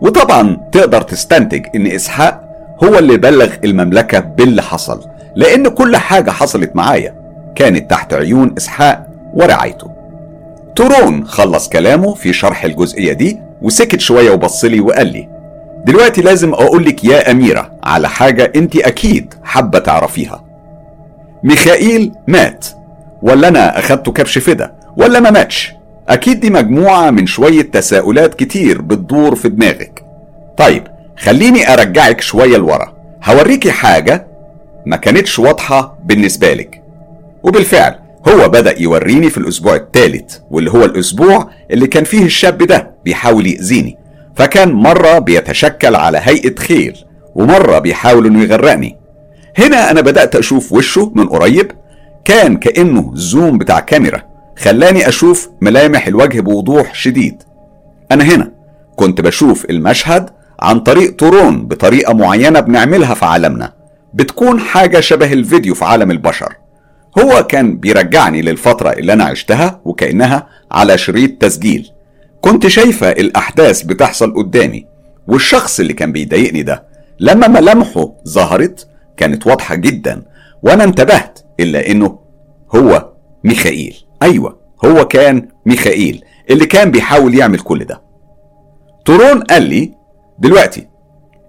وطبعا 0.00 0.56
تقدر 0.72 1.02
تستنتج 1.02 1.66
إن 1.74 1.86
إسحاق 1.86 2.40
هو 2.84 2.98
اللي 2.98 3.16
بلغ 3.16 3.48
المملكة 3.64 4.20
باللي 4.20 4.62
حصل 4.62 5.04
لأن 5.34 5.68
كل 5.68 5.96
حاجة 5.96 6.30
حصلت 6.30 6.76
معايا. 6.76 7.14
كانت 7.54 7.90
تحت 7.90 8.14
عيون 8.14 8.54
إسحاق 8.58 9.06
ورعايته. 9.34 9.90
تورون 10.76 11.26
خلص 11.26 11.68
كلامه 11.68 12.14
في 12.14 12.32
شرح 12.32 12.64
الجزئية 12.64 13.12
دي 13.12 13.38
وسكت 13.62 14.00
شوية 14.00 14.30
وبصلي 14.30 14.80
وقال 14.80 15.06
لي 15.06 15.28
دلوقتي 15.84 16.22
لازم 16.22 16.52
أقول 16.54 16.84
لك 16.84 17.04
يا 17.04 17.30
أميرة 17.30 17.70
على 17.84 18.08
حاجة 18.08 18.52
أنت 18.56 18.76
أكيد 18.76 19.34
حابة 19.44 19.78
تعرفيها. 19.78 20.44
ميخائيل 21.42 22.12
مات 22.26 22.66
ولا 23.22 23.48
أنا 23.48 23.78
أخدته 23.78 24.12
كبش 24.12 24.38
فدا 24.38 24.72
ولا 24.96 25.20
ما 25.20 25.30
ماتش؟ 25.30 25.74
أكيد 26.08 26.40
دي 26.40 26.50
مجموعة 26.50 27.10
من 27.10 27.26
شوية 27.26 27.62
تساؤلات 27.62 28.34
كتير 28.34 28.82
بتدور 28.82 29.34
في 29.34 29.48
دماغك. 29.48 30.04
طيب 30.56 30.86
خليني 31.18 31.72
أرجعك 31.72 32.20
شوية 32.20 32.56
لورا. 32.56 32.94
هوريكي 33.24 33.70
حاجة 33.70 34.26
ما 34.86 34.96
كانتش 34.96 35.38
واضحة 35.38 35.98
بالنسبة 36.04 36.52
لك. 36.54 36.82
وبالفعل 37.42 37.94
هو 38.28 38.48
بدأ 38.48 38.80
يوريني 38.80 39.30
في 39.30 39.38
الأسبوع 39.38 39.76
الثالث 39.76 40.36
واللي 40.50 40.70
هو 40.70 40.84
الأسبوع 40.84 41.50
اللي 41.70 41.86
كان 41.86 42.04
فيه 42.04 42.24
الشاب 42.24 42.58
ده 42.62 42.90
بيحاول 43.04 43.46
يأذيني. 43.46 43.98
فكان 44.36 44.72
مرة 44.72 45.18
بيتشكل 45.18 45.96
على 45.96 46.18
هيئة 46.22 46.54
خيل 46.58 46.96
ومرة 47.34 47.78
بيحاول 47.78 48.26
إنه 48.26 48.42
يغرقني. 48.42 48.96
هنا 49.58 49.90
أنا 49.90 50.00
بدأت 50.00 50.36
أشوف 50.36 50.72
وشه 50.72 51.12
من 51.14 51.26
قريب 51.26 51.72
كان 52.24 52.56
كأنه 52.56 53.12
زوم 53.14 53.58
بتاع 53.58 53.80
كاميرا. 53.80 54.29
خلاني 54.60 55.08
أشوف 55.08 55.50
ملامح 55.60 56.06
الوجه 56.06 56.40
بوضوح 56.40 56.94
شديد. 56.94 57.42
أنا 58.12 58.24
هنا. 58.24 58.52
كنت 58.96 59.20
بشوف 59.20 59.64
المشهد 59.70 60.30
عن 60.60 60.80
طريق 60.80 61.16
تورون 61.16 61.66
بطريقة 61.66 62.14
معينة 62.14 62.60
بنعملها 62.60 63.14
في 63.14 63.24
عالمنا. 63.24 63.72
بتكون 64.14 64.60
حاجة 64.60 65.00
شبه 65.00 65.32
الفيديو 65.32 65.74
في 65.74 65.84
عالم 65.84 66.10
البشر. 66.10 66.56
هو 67.18 67.46
كان 67.46 67.76
بيرجعني 67.76 68.42
للفترة 68.42 68.90
اللي 68.92 69.12
أنا 69.12 69.24
عشتها 69.24 69.80
وكأنها 69.84 70.46
على 70.72 70.98
شريط 70.98 71.42
تسجيل. 71.42 71.90
كنت 72.40 72.66
شايفة 72.66 73.10
الأحداث 73.10 73.82
بتحصل 73.82 74.34
قدامي 74.34 74.86
والشخص 75.28 75.80
اللي 75.80 75.92
كان 75.92 76.12
بيضايقني 76.12 76.62
ده 76.62 76.84
لما 77.20 77.48
ملامحه 77.48 78.12
ظهرت 78.28 78.88
كانت 79.16 79.46
واضحة 79.46 79.74
جدا 79.74 80.22
وأنا 80.62 80.84
انتبهت 80.84 81.38
إلا 81.60 81.90
إنه 81.90 82.18
هو 82.74 83.12
ميخائيل. 83.44 83.96
أيوه 84.22 84.60
هو 84.84 85.04
كان 85.06 85.48
ميخائيل 85.66 86.24
اللي 86.50 86.66
كان 86.66 86.90
بيحاول 86.90 87.34
يعمل 87.34 87.58
كل 87.58 87.84
ده. 87.84 88.02
تورون 89.04 89.42
قال 89.42 89.62
لي 89.62 89.94
دلوقتي 90.38 90.86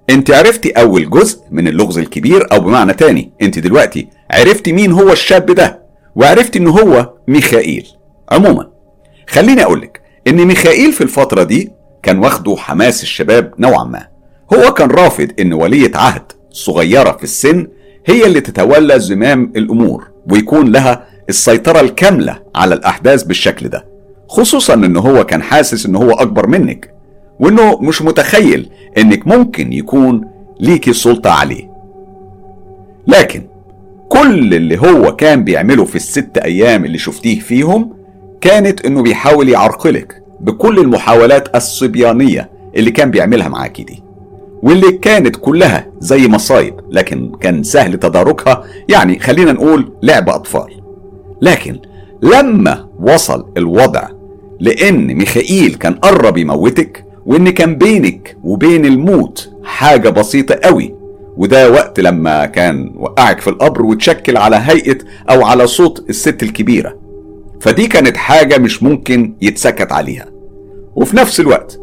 أنت 0.10 0.32
عرفتي 0.32 0.70
أول 0.72 1.10
جزء 1.10 1.40
من 1.52 1.68
اللغز 1.68 1.98
الكبير 1.98 2.48
أو 2.54 2.60
بمعنى 2.60 2.94
تاني 2.94 3.34
أنت 3.42 3.60
دلوقتي 3.60 4.08
عرفتي 4.32 4.72
مين 4.74 4.92
هو 4.92 5.12
الشاب 5.12 5.46
ده 5.46 5.82
وعرفتي 6.16 6.60
إن 6.60 6.68
هو 6.68 7.14
ميخائيل. 7.28 7.88
عموما 8.32 8.68
خليني 9.30 9.64
اقولك 9.64 10.02
إن 10.28 10.46
ميخائيل 10.46 10.92
في 10.94 11.02
الفترة 11.02 11.44
دي 11.44 11.72
كان 12.04 12.20
واخده 12.20 12.56
حماس 12.58 13.04
الشباب 13.04 13.54
نوعا 13.60 13.84
ما. 13.84 14.08
هو 14.54 14.74
كان 14.74 14.90
رافض 14.92 15.32
إن 15.40 15.54
ولية 15.54 15.92
عهد 15.96 16.32
صغيرة 16.52 17.12
في 17.12 17.24
السن 17.24 17.68
هي 18.06 18.26
اللي 18.26 18.42
تتولى 18.42 19.00
زمام 19.00 19.54
الأمور 19.56 20.12
ويكون 20.32 20.72
لها 20.72 21.06
السيطرة 21.30 21.80
الكاملة 21.80 22.40
على 22.56 22.76
الأحداث 22.76 23.24
بالشكل 23.24 23.70
ده 23.70 23.86
خصوصا 24.28 24.74
إن 24.74 24.98
هو 24.98 25.24
كان 25.26 25.42
حاسس 25.42 25.86
إن 25.86 25.96
هو 25.96 26.12
أكبر 26.12 26.48
منك 26.48 26.94
وإنه 27.40 27.78
مش 27.80 28.02
متخيل 28.02 28.70
إنك 28.98 29.28
ممكن 29.28 29.74
يكون 29.74 30.28
ليكي 30.60 30.94
سلطة 30.94 31.30
عليه. 31.30 31.72
لكن 33.08 33.44
كل 34.10 34.54
اللي 34.54 34.78
هو 34.78 35.16
كان 35.16 35.44
بيعمله 35.44 35.86
في 35.86 35.96
الست 35.96 36.38
أيام 36.38 36.86
اللي 36.86 36.98
شفتيه 36.98 37.40
فيهم 37.40 37.94
كانت 38.42 38.86
إنه 38.86 39.02
بيحاول 39.02 39.50
يعرقلك 39.50 40.24
بكل 40.40 40.80
المحاولات 40.80 41.56
الصبيانية 41.56 42.50
اللي 42.76 42.92
كان 42.92 43.12
بيعملها 43.12 43.48
معاكي 43.48 43.84
دي 43.84 44.04
واللي 44.64 44.92
كانت 44.92 45.36
كلها 45.36 45.88
زي 46.00 46.28
مصايب 46.28 46.76
لكن 46.90 47.32
كان 47.42 47.64
سهل 47.64 48.00
تداركها 48.00 48.64
يعني 48.90 49.20
خلينا 49.20 49.52
نقول 49.52 49.92
لعب 50.04 50.30
أطفال. 50.30 50.81
لكن 51.42 51.80
لما 52.22 52.88
وصل 53.00 53.46
الوضع 53.58 54.08
لأن 54.60 55.08
ميخائيل 55.16 55.76
كان 55.76 55.94
قرب 55.94 56.38
يموتك 56.38 57.06
وإن 57.26 57.50
كان 57.50 57.76
بينك 57.76 58.38
وبين 58.44 58.86
الموت 58.86 59.52
حاجة 59.64 60.10
بسيطة 60.10 60.56
قوي 60.64 60.96
وده 61.38 61.72
وقت 61.72 62.00
لما 62.00 62.46
كان 62.46 62.92
وقعك 62.96 63.40
في 63.40 63.50
القبر 63.50 63.82
وتشكل 63.86 64.38
على 64.38 64.56
هيئة 64.56 64.98
أو 65.30 65.44
على 65.46 65.68
صوت 65.68 66.06
الست 66.10 66.44
الكبيرة. 66.44 66.98
فدي 67.62 67.88
كانت 67.88 68.18
حاجة 68.18 68.58
مش 68.58 68.84
ممكن 68.84 69.36
يتسكت 69.42 69.92
عليها. 69.92 70.26
وفي 70.96 71.18
نفس 71.18 71.40
الوقت 71.40 71.80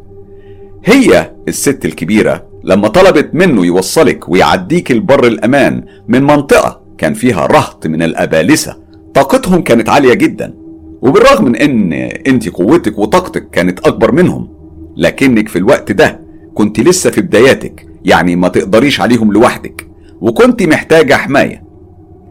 هي 0.84 1.32
الست 1.48 1.84
الكبيرة 1.84 2.46
لما 2.64 2.88
طلبت 2.88 3.30
منه 3.34 3.66
يوصلك 3.66 4.28
ويعديك 4.28 4.90
البر 4.92 5.26
الأمان 5.26 5.84
من 6.08 6.22
منطقة 6.22 6.82
كان 6.98 7.14
فيها 7.14 7.46
رهط 7.46 7.86
من 7.86 8.02
الأبالسة 8.02 8.76
طاقتهم 9.14 9.62
كانت 9.62 9.88
عالية 9.88 10.14
جدا 10.14 10.54
وبالرغم 11.02 11.44
من 11.44 11.56
إن 11.56 11.92
أنت 12.26 12.48
قوتك 12.48 12.98
وطاقتك 12.98 13.50
كانت 13.50 13.80
أكبر 13.80 14.12
منهم 14.12 14.48
لكنك 14.96 15.48
في 15.48 15.56
الوقت 15.58 15.92
ده 15.92 16.20
كنت 16.54 16.80
لسه 16.80 17.10
في 17.10 17.20
بداياتك 17.20 17.86
يعني 18.04 18.36
ما 18.36 18.48
تقدريش 18.48 19.00
عليهم 19.00 19.32
لوحدك 19.32 19.86
وكنت 20.20 20.62
محتاجة 20.62 21.14
حماية. 21.14 21.62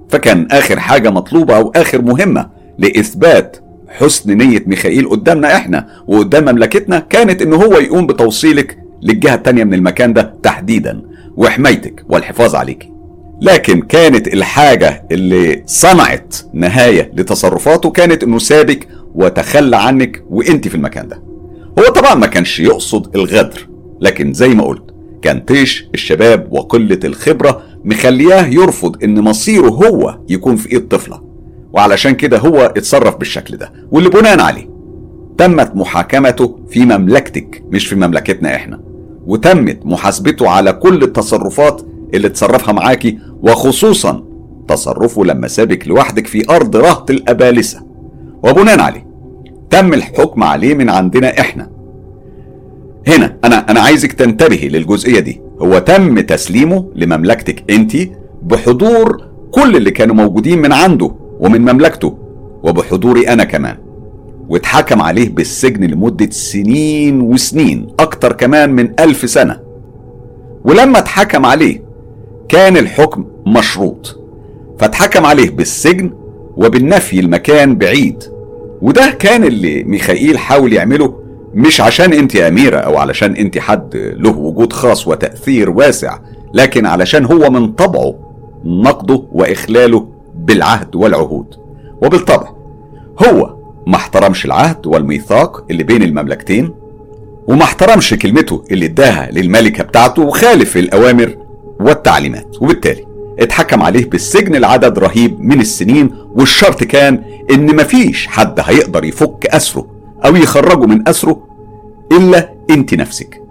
فكان 0.10 0.48
آخر 0.52 0.80
حاجة 0.80 1.10
مطلوبة 1.10 1.58
أو 1.58 1.72
آخر 1.76 2.02
مهمة 2.02 2.50
لإثبات 2.80 3.58
حسن 3.88 4.38
نية 4.38 4.64
ميخائيل 4.68 5.10
قدامنا 5.10 5.56
إحنا 5.56 5.88
وقدام 6.08 6.44
مملكتنا 6.44 7.00
كانت 7.00 7.42
إن 7.42 7.54
هو 7.54 7.78
يقوم 7.78 8.08
بتوصيلك 8.08 8.78
للجهة 9.02 9.36
التانية 9.36 9.64
من 9.64 9.74
المكان 9.74 10.14
ده 10.14 10.34
تحديدا 10.44 11.02
وحمايتك 11.38 12.04
والحفاظ 12.10 12.56
عليك. 12.56 12.90
لكن 13.42 13.82
كانت 13.82 14.28
الحاجة 14.28 15.06
اللي 15.12 15.64
صنعت 15.66 16.36
نهاية 16.54 17.12
لتصرفاته 17.16 17.90
كانت 17.92 18.24
إنه 18.24 18.38
سابك 18.40 18.88
وتخلى 19.16 19.78
عنك 19.78 20.24
وإنت 20.30 20.68
في 20.68 20.76
المكان 20.76 21.08
ده. 21.08 21.24
هو 21.80 21.84
طبعا 21.84 22.16
ما 22.16 22.28
كانش 22.28 22.60
يقصد 22.60 23.16
الغدر 23.16 23.68
لكن 24.02 24.34
زي 24.34 24.48
ما 24.50 24.64
قلت 24.64 24.84
كان 25.22 25.40
طيش 25.40 25.88
الشباب 25.94 26.48
وقلة 26.52 27.00
الخبرة 27.04 27.62
مخلياه 27.86 28.46
يرفض 28.46 29.04
إن 29.04 29.22
مصيره 29.22 29.68
هو 29.70 30.20
يكون 30.30 30.56
في 30.56 30.72
إيد 30.72 30.88
طفلة. 30.88 31.22
وعلشان 31.74 32.12
كده 32.16 32.38
هو 32.38 32.60
اتصرف 32.62 33.16
بالشكل 33.16 33.58
ده 33.58 33.74
واللي 33.92 34.10
بناء 34.10 34.40
عليه 34.42 34.70
تمت 35.38 35.76
محاكمته 35.76 36.60
في 36.70 36.80
مملكتك 36.86 37.64
مش 37.72 37.88
في 37.88 37.96
مملكتنا 37.96 38.56
إحنا. 38.56 38.82
وتمت 39.26 39.86
محاسبته 39.86 40.50
على 40.50 40.74
كل 40.74 41.04
التصرفات 41.04 41.82
اللي 42.14 42.30
تصرفها 42.30 42.74
معاكي 42.74 43.20
وخصوصا 43.44 44.24
تصرفه 44.68 45.26
لما 45.26 45.48
سابك 45.48 45.88
لوحدك 45.88 46.28
في 46.28 46.50
أرض 46.50 46.76
رهط 46.76 47.10
الأبالسة. 47.12 47.82
وبناء 48.44 48.80
عليه 48.80 49.08
تم 49.70 49.94
الحكم 49.94 50.44
عليه 50.44 50.74
من 50.74 50.90
عندنا 50.90 51.40
إحنا. 51.40 51.70
هنا 53.08 53.38
أنا 53.44 53.72
أنا 53.72 53.80
عايزك 53.80 54.12
تنتبهي 54.14 54.70
للجزئية 54.70 55.20
دي. 55.20 55.42
هو 55.62 55.80
تم 55.80 56.20
تسليمه 56.20 56.92
لمملكتك 56.96 57.72
أنت 57.72 57.92
بحضور 58.44 59.28
كل 59.52 59.76
اللي 59.76 59.92
كانوا 59.92 60.16
موجودين 60.16 60.62
من 60.62 60.74
عنده 60.74 61.12
ومن 61.40 61.62
مملكته 61.62 62.18
وبحضوري 62.64 63.28
أنا 63.30 63.44
كمان. 63.44 63.78
واتحكم 64.50 65.02
عليه 65.02 65.30
بالسجن 65.30 65.84
لمدة 65.84 66.30
سنين 66.30 67.22
وسنين 67.22 67.88
أكتر 68.00 68.34
كمان 68.34 68.70
من 68.74 69.00
ألف 69.00 69.30
سنة. 69.30 69.60
ولما 70.66 71.00
اتحكم 71.00 71.46
عليه 71.46 71.87
كان 72.50 72.78
الحكم 72.78 73.26
مشروط 73.46 74.20
فاتحكم 74.80 75.26
عليه 75.26 75.50
بالسجن 75.50 76.12
وبالنفي 76.58 77.20
المكان 77.20 77.76
بعيد. 77.76 78.24
وده 78.82 79.10
كان 79.20 79.44
اللي 79.44 79.84
ميخائيل 79.84 80.38
حاول 80.38 80.74
يعمله 80.74 81.14
مش 81.54 81.82
عشان 81.82 82.14
انت 82.14 82.36
أميرة 82.36 82.78
أو 82.78 82.98
علشان 82.98 83.36
انت 83.36 83.58
حد 83.60 83.96
له 84.18 84.38
وجود 84.38 84.74
خاص 84.74 85.08
وتأثير 85.08 85.70
واسع 85.70 86.20
لكن 86.54 86.86
علشان 86.86 87.26
هو 87.26 87.50
من 87.50 87.72
طبعه 87.72 88.16
نقده 88.66 89.24
وإخلاله 89.32 90.08
بالعهد 90.36 90.96
والعهود. 90.96 91.56
وبالطبع 92.02 92.48
هو 93.28 93.56
ما 93.88 93.96
احترمش 93.96 94.46
العهد 94.46 94.88
والميثاق 94.88 95.66
اللي 95.72 95.84
بين 95.84 96.04
المملكتين 96.04 96.74
وما 97.48 97.64
احترمش 97.64 98.14
كلمته 98.14 98.64
اللي 98.72 98.86
اداها 98.86 99.30
للملكة 99.32 99.84
بتاعته 99.84 100.22
وخالف 100.22 100.78
الأوامر 100.78 101.36
والتعليمات. 101.80 102.56
وبالتالي 102.62 103.06
اتحكم 103.40 103.82
عليه 103.84 104.10
بالسجن 104.10 104.56
لعدد 104.56 105.00
رهيب 105.00 105.40
من 105.42 105.60
السنين 105.62 106.12
والشرط 106.36 106.84
كان 106.84 107.24
إن 107.52 107.76
مفيش 107.76 108.28
حد 108.28 108.60
هيقدر 108.64 109.06
يفك 109.06 109.46
أسره 109.46 109.88
أو 110.26 110.36
يخرجه 110.36 110.86
من 110.86 111.10
أسره 111.10 111.48
إلا 112.12 112.54
أنت 112.70 112.94
نفسك. 112.94 113.42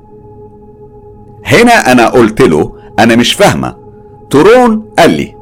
هنا 1.46 1.92
أنا 1.92 2.08
قلت 2.08 2.42
له 2.42 2.72
أنا 2.98 3.16
مش 3.16 3.32
فاهمة. 3.32 3.76
ترون 4.30 4.84
قال 4.98 5.10
لي 5.10 5.34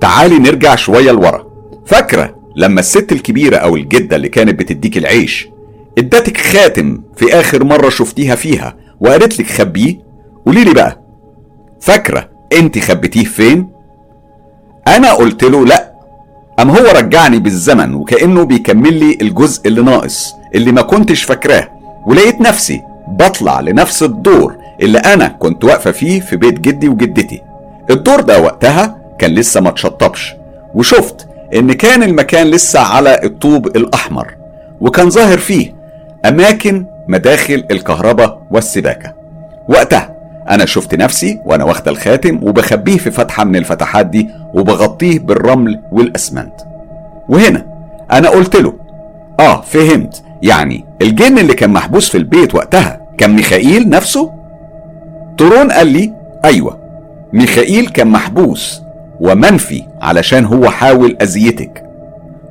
تعالي 0.00 0.38
نرجع 0.38 0.74
شوية 0.74 1.10
لورا. 1.12 1.46
فاكرة 1.86 2.34
لما 2.56 2.80
الست 2.80 3.12
الكبيرة 3.12 3.56
أو 3.56 3.76
الجدة 3.76 4.16
اللي 4.16 4.28
كانت 4.28 4.58
بتديك 4.58 4.98
العيش 4.98 5.48
ادتك 5.98 6.36
خاتم 6.36 7.02
في 7.16 7.40
آخر 7.40 7.64
مرة 7.64 7.88
شفتيها 7.88 8.34
فيها 8.34 8.76
وقالت 9.00 9.38
لك 9.40 9.46
خبيه؟ 9.46 9.98
قولي 10.46 10.64
لي 10.64 10.74
بقى 10.74 11.00
فاكرة 11.80 12.28
انت 12.52 12.78
خبيتيه 12.78 13.24
فين؟ 13.24 13.68
أنا 14.88 15.12
قلت 15.12 15.44
له 15.44 15.66
لأ. 15.66 15.92
أم 16.60 16.70
هو 16.70 16.84
رجعني 16.96 17.38
بالزمن 17.38 17.94
وكأنه 17.94 18.44
بيكمل 18.44 18.94
لي 18.94 19.18
الجزء 19.20 19.68
اللي 19.68 19.82
ناقص 19.82 20.34
اللي 20.54 20.72
ما 20.72 20.82
كنتش 20.82 21.22
فاكراه. 21.22 21.68
ولقيت 22.06 22.40
نفسي 22.40 22.82
بطلع 23.08 23.60
لنفس 23.60 24.02
الدور 24.02 24.56
اللي 24.82 24.98
أنا 24.98 25.28
كنت 25.28 25.64
واقفة 25.64 25.90
فيه 25.90 26.20
في 26.20 26.36
بيت 26.36 26.60
جدي 26.60 26.88
وجدتي. 26.88 27.42
الدور 27.90 28.20
ده 28.20 28.40
وقتها 28.40 28.98
كان 29.18 29.30
لسه 29.34 29.60
ما 29.60 29.68
اتشطبش. 29.68 30.34
وشفت 30.74 31.28
إن 31.54 31.72
كان 31.72 32.02
المكان 32.02 32.46
لسه 32.46 32.80
على 32.80 33.20
الطوب 33.24 33.66
الأحمر. 33.66 34.34
وكان 34.80 35.10
ظاهر 35.10 35.38
فيه 35.38 35.74
أماكن 36.24 36.86
مداخل 37.08 37.64
الكهرباء 37.70 38.42
والسباكة. 38.50 39.14
وقتها 39.68 40.17
أنا 40.50 40.66
شفت 40.66 40.94
نفسي 40.94 41.40
وأنا 41.44 41.64
واخده 41.64 41.90
الخاتم 41.90 42.38
وبخبيه 42.42 42.96
في 42.98 43.10
فتحة 43.10 43.44
من 43.44 43.56
الفتحات 43.56 44.06
دي 44.06 44.28
وبغطيه 44.54 45.18
بالرمل 45.18 45.80
والأسمنت. 45.92 46.54
وهنا 47.28 47.66
أنا 48.12 48.28
قلت 48.28 48.56
له 48.56 48.74
آه 49.40 49.60
فهمت. 49.60 50.22
يعني 50.42 50.84
الجن 51.02 51.38
اللي 51.38 51.54
كان 51.54 51.70
محبوس 51.70 52.08
في 52.10 52.18
البيت 52.18 52.54
وقتها 52.54 53.00
كان 53.18 53.36
ميخائيل 53.36 53.88
نفسه؟ 53.88 54.32
تورون 55.38 55.72
قال 55.72 55.86
لي 55.86 56.12
أيوه 56.44 56.78
ميخائيل 57.32 57.88
كان 57.88 58.06
محبوس 58.08 58.82
ومنفي 59.20 59.82
علشان 60.02 60.44
هو 60.44 60.70
حاول 60.70 61.16
أذيتك. 61.22 61.84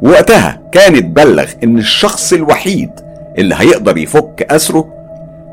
وقتها 0.01 0.59
كان 0.71 0.95
اتبلغ 0.95 1.45
إن 1.63 1.77
الشخص 1.77 2.33
الوحيد 2.33 2.89
اللي 3.37 3.55
هيقدر 3.57 3.97
يفك 3.97 4.47
أسره 4.49 4.96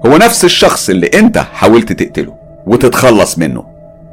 هو 0.06 0.16
نفس 0.16 0.44
الشخص 0.44 0.90
اللي 0.90 1.06
انت 1.14 1.38
حاولت 1.38 1.92
تقتله 1.92 2.34
وتتخلص 2.66 3.38
منه. 3.38 3.64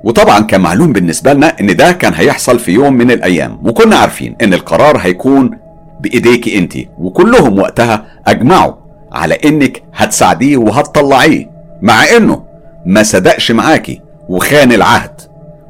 وطبعا 0.04 0.40
كان 0.40 0.62
معلوم 0.62 0.94
بالنسبة 0.94 1.34
لنا 1.34 1.60
إن 1.62 1.76
ده 1.76 1.92
كان 1.92 2.14
هيحصل 2.14 2.60
في 2.60 2.72
يوم 2.72 2.94
من 2.94 3.12
الأيام 3.12 3.60
وكنا 3.68 3.96
عارفين 3.96 4.36
إن 4.42 4.54
القرار 4.54 4.98
هيكون 4.98 5.52
بايديكي 6.00 6.58
أنت 6.58 6.74
وكلهم 6.98 7.60
وقتها 7.60 8.06
أجمعوا 8.28 8.74
على 9.12 9.38
إنك 9.46 9.84
هتساعديه 9.96 10.58
وهتطلعيه 10.58 11.50
مع 11.82 12.04
إنه 12.18 12.44
ما 12.86 13.04
صدقش 13.04 13.52
معاكي 13.52 14.02
وخان 14.30 14.72
العهد. 14.72 15.22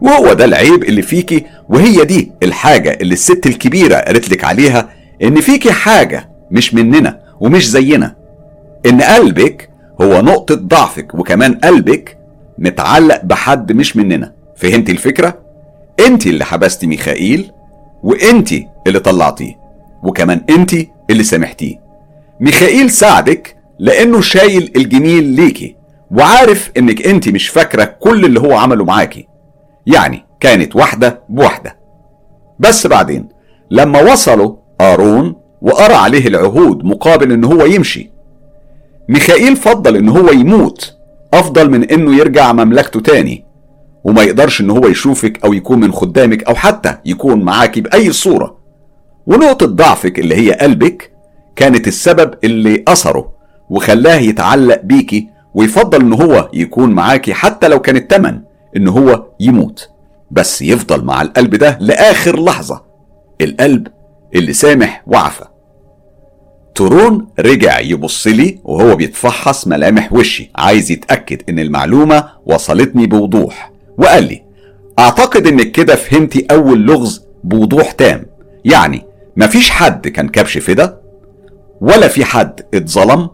وهو 0.01 0.34
ده 0.34 0.45
العيب 0.45 0.84
اللي 0.84 1.01
فيكي 1.01 1.45
وهي 1.69 2.05
دي 2.05 2.31
الحاجة 2.43 2.97
اللي 3.01 3.13
الست 3.13 3.45
الكبيرة 3.45 3.95
قالت 3.95 4.29
لك 4.29 4.43
عليها 4.43 4.89
إن 5.23 5.41
فيكي 5.41 5.71
حاجة 5.71 6.29
مش 6.51 6.73
مننا 6.73 7.19
ومش 7.39 7.69
زينا. 7.69 8.15
إن 8.86 9.01
قلبك 9.01 9.69
هو 10.01 10.21
نقطة 10.21 10.55
ضعفك 10.55 11.15
وكمان 11.15 11.53
قلبك 11.53 12.17
متعلق 12.57 13.25
بحد 13.25 13.71
مش 13.71 13.97
مننا. 13.97 14.33
فهمت 14.55 14.89
الفكرة؟ 14.89 15.39
انت 15.99 16.27
اللي 16.27 16.45
حبستي 16.45 16.87
ميخائيل 16.87 17.51
وانت 18.03 18.49
اللي 18.87 18.99
طلعتيه 18.99 19.59
وكمان 20.03 20.41
انت 20.49 20.71
اللي 21.09 21.23
سامحتيه. 21.23 21.81
ميخائيل 22.39 22.89
ساعدك 22.91 23.55
لأنه 23.79 24.21
شايل 24.21 24.71
الجميل 24.75 25.23
ليكي 25.23 25.75
وعارف 26.11 26.71
إنك 26.77 27.07
انت 27.07 27.29
مش 27.29 27.49
فاكرة 27.49 27.83
كل 27.83 28.25
اللي 28.25 28.39
هو 28.39 28.53
عمله 28.53 28.85
معاكي. 28.85 29.27
يعني 29.85 30.25
كانت 30.39 30.75
واحدة 30.75 31.23
بواحدة. 31.29 31.77
بس 32.59 32.87
بعدين 32.87 33.27
لما 33.71 34.01
وصلوا 34.11 34.55
قارون 34.79 35.35
وقرأ 35.61 35.95
عليه 35.95 36.27
العهود 36.27 36.83
مقابل 36.85 37.31
إن 37.31 37.43
هو 37.43 37.65
يمشي 37.65 38.11
ميخائيل 39.12 39.56
فضل 39.56 39.95
إن 39.95 40.10
هو 40.10 40.32
يموت. 40.32 40.95
أفضل 41.34 41.69
من 41.69 41.84
إنه 41.84 42.15
يرجع 42.15 42.54
مملكته 42.54 43.00
تاني. 43.00 43.45
وما 44.04 44.24
يقدرش 44.24 44.62
إن 44.62 44.69
هو 44.69 44.88
يشوفك 44.88 45.45
أو 45.45 45.54
يكون 45.54 45.80
من 45.80 45.91
خدامك 45.91 46.43
أو 46.43 46.56
حتى 46.56 46.97
يكون 47.06 47.43
معاكي 47.43 47.82
بأي 47.82 48.12
صورة. 48.12 48.58
ونقطة 49.28 49.65
ضعفك 49.65 50.19
اللي 50.19 50.36
هي 50.36 50.52
قلبك 50.52 51.12
كانت 51.56 51.88
السبب 51.88 52.34
اللي 52.43 52.84
أثره 52.88 53.32
وخلاه 53.69 54.15
يتعلق 54.15 54.82
بيكي 54.84 55.30
ويفضل 55.54 56.02
إن 56.02 56.13
هو 56.13 56.50
يكون 56.54 56.91
معاكي 56.91 57.34
حتى 57.34 57.67
لو 57.67 57.80
كان 57.80 57.95
التمن 57.95 58.39
إن 58.78 58.88
هو 58.88 59.26
يموت. 59.39 59.89
بس 60.32 60.62
يفضل 60.62 61.06
مع 61.06 61.21
القلب 61.21 61.56
ده 61.56 61.78
لآخر 61.82 62.43
لحظة. 62.43 62.84
القلب 63.41 63.88
اللي 64.36 64.54
سامح 64.54 65.04
وعفى. 65.08 65.45
تورون 66.75 67.27
رجع 67.39 67.79
يبص 67.79 68.27
لي 68.27 68.60
وهو 68.63 68.95
بيتفحص 68.95 69.67
ملامح 69.67 70.13
وشي. 70.13 70.51
عايز 70.55 70.91
يتأكد 70.91 71.41
إن 71.49 71.60
المعلومة 71.60 72.29
وصلتني 72.45 73.07
بوضوح. 73.07 73.71
وقال 73.97 74.23
لي 74.23 74.43
أعتقد 74.99 75.47
إنك 75.47 75.71
كده 75.71 75.95
فهمتي 75.95 76.45
أول 76.51 76.79
لغز 76.79 77.25
بوضوح 77.43 77.91
تام. 77.91 78.25
يعني 78.65 79.05
مفيش 79.38 79.69
حد 79.69 80.07
كان 80.07 80.29
كبش 80.29 80.57
فدا 80.57 80.97
ولا 81.81 82.07
في 82.07 82.25
حد 82.25 82.62
اتظلم 82.73 83.29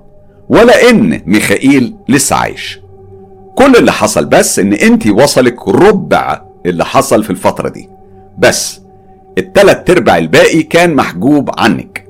ولا 0.50 0.90
إن 0.90 1.22
ميخائيل 1.26 1.96
لسه 2.10 2.36
عايش. 2.36 2.80
كل 3.56 3.76
اللي 3.76 3.92
حصل 3.92 4.26
بس 4.26 4.60
إن 4.60 4.74
انت 4.74 5.08
وصلك 5.08 5.68
ربع 5.68 6.42
اللي 6.66 6.86
حصل 6.86 7.24
في 7.24 7.30
الفترة 7.30 7.70
دي. 7.70 7.90
بس 8.38 8.82
التلات 9.38 9.90
ارباع 9.90 10.18
الباقي 10.18 10.64
كان 10.64 10.96
محجوب 10.96 11.50
عنك. 11.58 12.07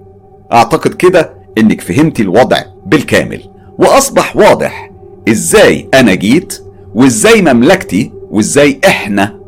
أعتقد 0.54 0.94
كده 0.94 1.34
إنك 1.58 1.82
فهمتي 1.82 2.22
الوضع 2.22 2.58
بالكامل. 2.86 3.42
وأصبح 3.78 4.36
واضح 4.36 4.92
إزاي 5.30 5.90
أنا 5.94 6.14
جيت 6.14 6.64
وإزاي 6.96 7.42
مملكتي 7.42 8.12
وإزاي 8.32 8.80
إحنا 8.88 9.40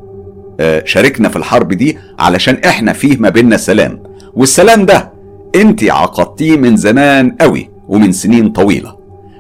آه 0.60 0.84
شاركنا 0.86 1.30
في 1.30 1.36
الحرب 1.36 1.74
دي 1.74 1.98
علشان 2.20 2.56
إحنا 2.66 2.94
فيه 2.94 3.18
ما 3.18 3.30
بيننا 3.30 3.58
سلام. 3.58 4.04
والسلام 4.36 4.86
ده 4.86 5.12
انت 5.56 5.84
عقدتيه 5.84 6.58
من 6.58 6.78
زمان 6.78 7.32
قوي 7.42 7.70
ومن 7.88 8.12
سنين 8.12 8.50
طويلة. 8.50 8.96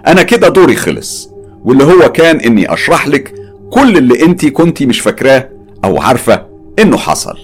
أنا 0.07 0.23
كده 0.23 0.49
دوري 0.49 0.75
خلص 0.75 1.29
واللي 1.65 1.83
هو 1.83 2.11
كان 2.11 2.37
إني 2.39 2.73
أشرح 2.73 3.07
لك 3.07 3.33
كل 3.71 3.97
اللي 3.97 4.23
انت 4.23 4.45
كنتي 4.45 4.85
مش 4.85 4.99
فاكراه 4.99 5.49
أو 5.83 6.01
عارفة 6.01 6.45
إنه 6.79 6.97
حصل. 6.97 7.37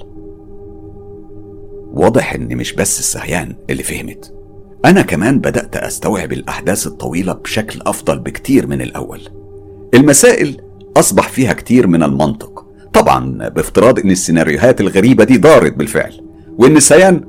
واضح 1.96 2.34
إن 2.34 2.58
مش 2.58 2.74
بس 2.74 3.00
السهيان 3.00 3.56
اللي 3.70 3.84
فهمت. 3.84 4.34
أنا 4.86 5.02
كمان 5.02 5.40
بدأت 5.40 5.76
أستوعب 5.76 6.34
الأحداث 6.34 6.88
الطويلة 6.88 7.34
بشكل 7.34 7.82
أفضل 7.86 8.20
بكتير 8.20 8.68
من 8.68 8.82
الأول. 8.82 9.22
المسائل 9.94 10.58
أصبح 10.98 11.30
فيها 11.30 11.54
كتير 11.54 11.88
من 11.88 12.04
المنطق. 12.04 12.66
طبعا 12.94 13.50
بافتراض 13.50 14.00
إن 14.00 14.12
السيناريوهات 14.12 14.82
الغريبة 14.82 15.24
دي 15.24 15.38
دارت 15.38 15.74
بالفعل 15.74 16.14
وإن 16.58 16.80
سيان 16.80 17.22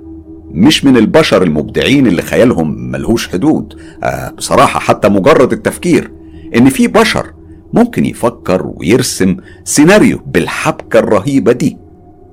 مش 0.51 0.85
من 0.85 0.97
البشر 0.97 1.43
المبدعين 1.43 2.07
اللي 2.07 2.23
خيالهم 2.23 2.91
ملهوش 2.91 3.29
حدود. 3.29 3.75
آه 4.05 4.31
بصراحة 4.31 4.81
حتى 4.81 5.09
مجرد 5.09 5.53
التفكير 5.53 6.11
إن 6.57 6.69
في 6.69 6.87
بشر 6.89 7.33
ممكن 7.73 8.05
يفكر 8.05 8.67
ويرسم 8.67 9.37
سيناريو 9.65 10.21
بالحبكة 10.27 10.99
الرهيبة 10.99 11.53
دي 11.53 11.79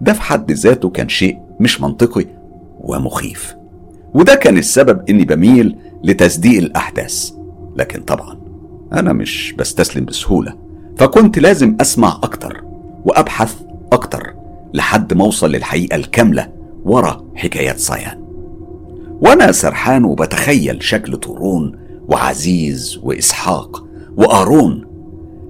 ده 0.02 0.13
في 0.13 0.22
حد 0.22 0.52
ذاته 0.52 0.89
كان 0.89 1.10
شيء 1.10 1.38
مش 1.60 1.82
منطقي 1.82 2.26
ومخيف. 2.82 3.56
وده 4.13 4.36
كان 4.36 4.58
السبب 4.58 5.10
إني 5.10 5.26
بميل 5.26 5.78
لتصديق 6.04 6.63
الأحداث. 6.63 7.32
لكن 7.76 8.02
طبعا 8.02 8.39
أنا 8.94 9.13
مش 9.13 9.56
بستسلم 9.58 10.06
بسهولة 10.06 10.54
فكنت 10.98 11.39
لازم 11.39 11.78
أسمع 11.82 12.20
أكتر 12.24 12.63
وأبحث 13.06 13.56
أكتر 13.92 14.34
لحد 14.74 15.13
ما 15.13 15.26
أوصل 15.26 15.52
للحقيقة 15.52 15.96
الكاملة 15.96 16.50
ورا 16.86 17.26
حكايات 17.36 17.80
صيان. 17.80 18.24
وأنا 19.22 19.52
سرحان 19.52 20.06
وبتخيل 20.06 20.84
شكل 20.84 21.18
طورون 21.18 21.80
وعزيز 22.08 23.00
وإسحاق 23.04 23.86
وأرون. 24.18 24.86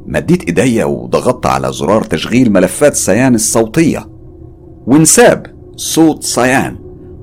مديت 0.05 0.43
إيديا 0.43 0.85
وضغطت 0.85 1.45
على 1.45 1.73
زرار 1.73 2.03
تشغيل 2.03 2.51
ملفات 2.51 2.95
صيان 2.95 3.35
الصوتية. 3.35 4.09
وانساب 4.87 5.52
صوت 5.75 6.23
صيان 6.23 6.77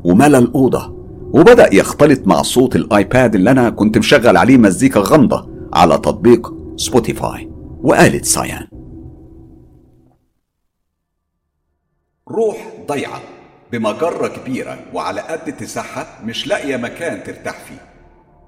وملى 0.05 0.39
الأوضة 0.39 0.97
وبدأ 1.33 1.75
يختلط 1.75 2.27
مع 2.27 2.43
صوت 2.43 2.77
الآيباد 2.77 3.35
اللي 3.35 3.51
أنا 3.51 3.71
كنت 3.71 3.99
مشغل 3.99 4.37
عليه 4.37 4.57
مزيكا 4.57 5.01
غامضة 5.01 5.49
على 5.73 5.99
تطبيق 5.99 6.55
سبوتيفاي 6.77 7.51
وقالت 7.83 8.25
صيان. 8.25 8.67
روح 12.29 12.73
ضيعة 12.89 13.21
بمجرة 13.73 14.29
كبيرة 14.29 14.79
وعلى 14.95 15.21
قد 15.21 15.49
اتساعها 15.49 16.25
مش 16.25 16.47
لاقية 16.47 16.77
مكان 16.77 17.25
ترتاح 17.25 17.59
فيه. 17.65 17.91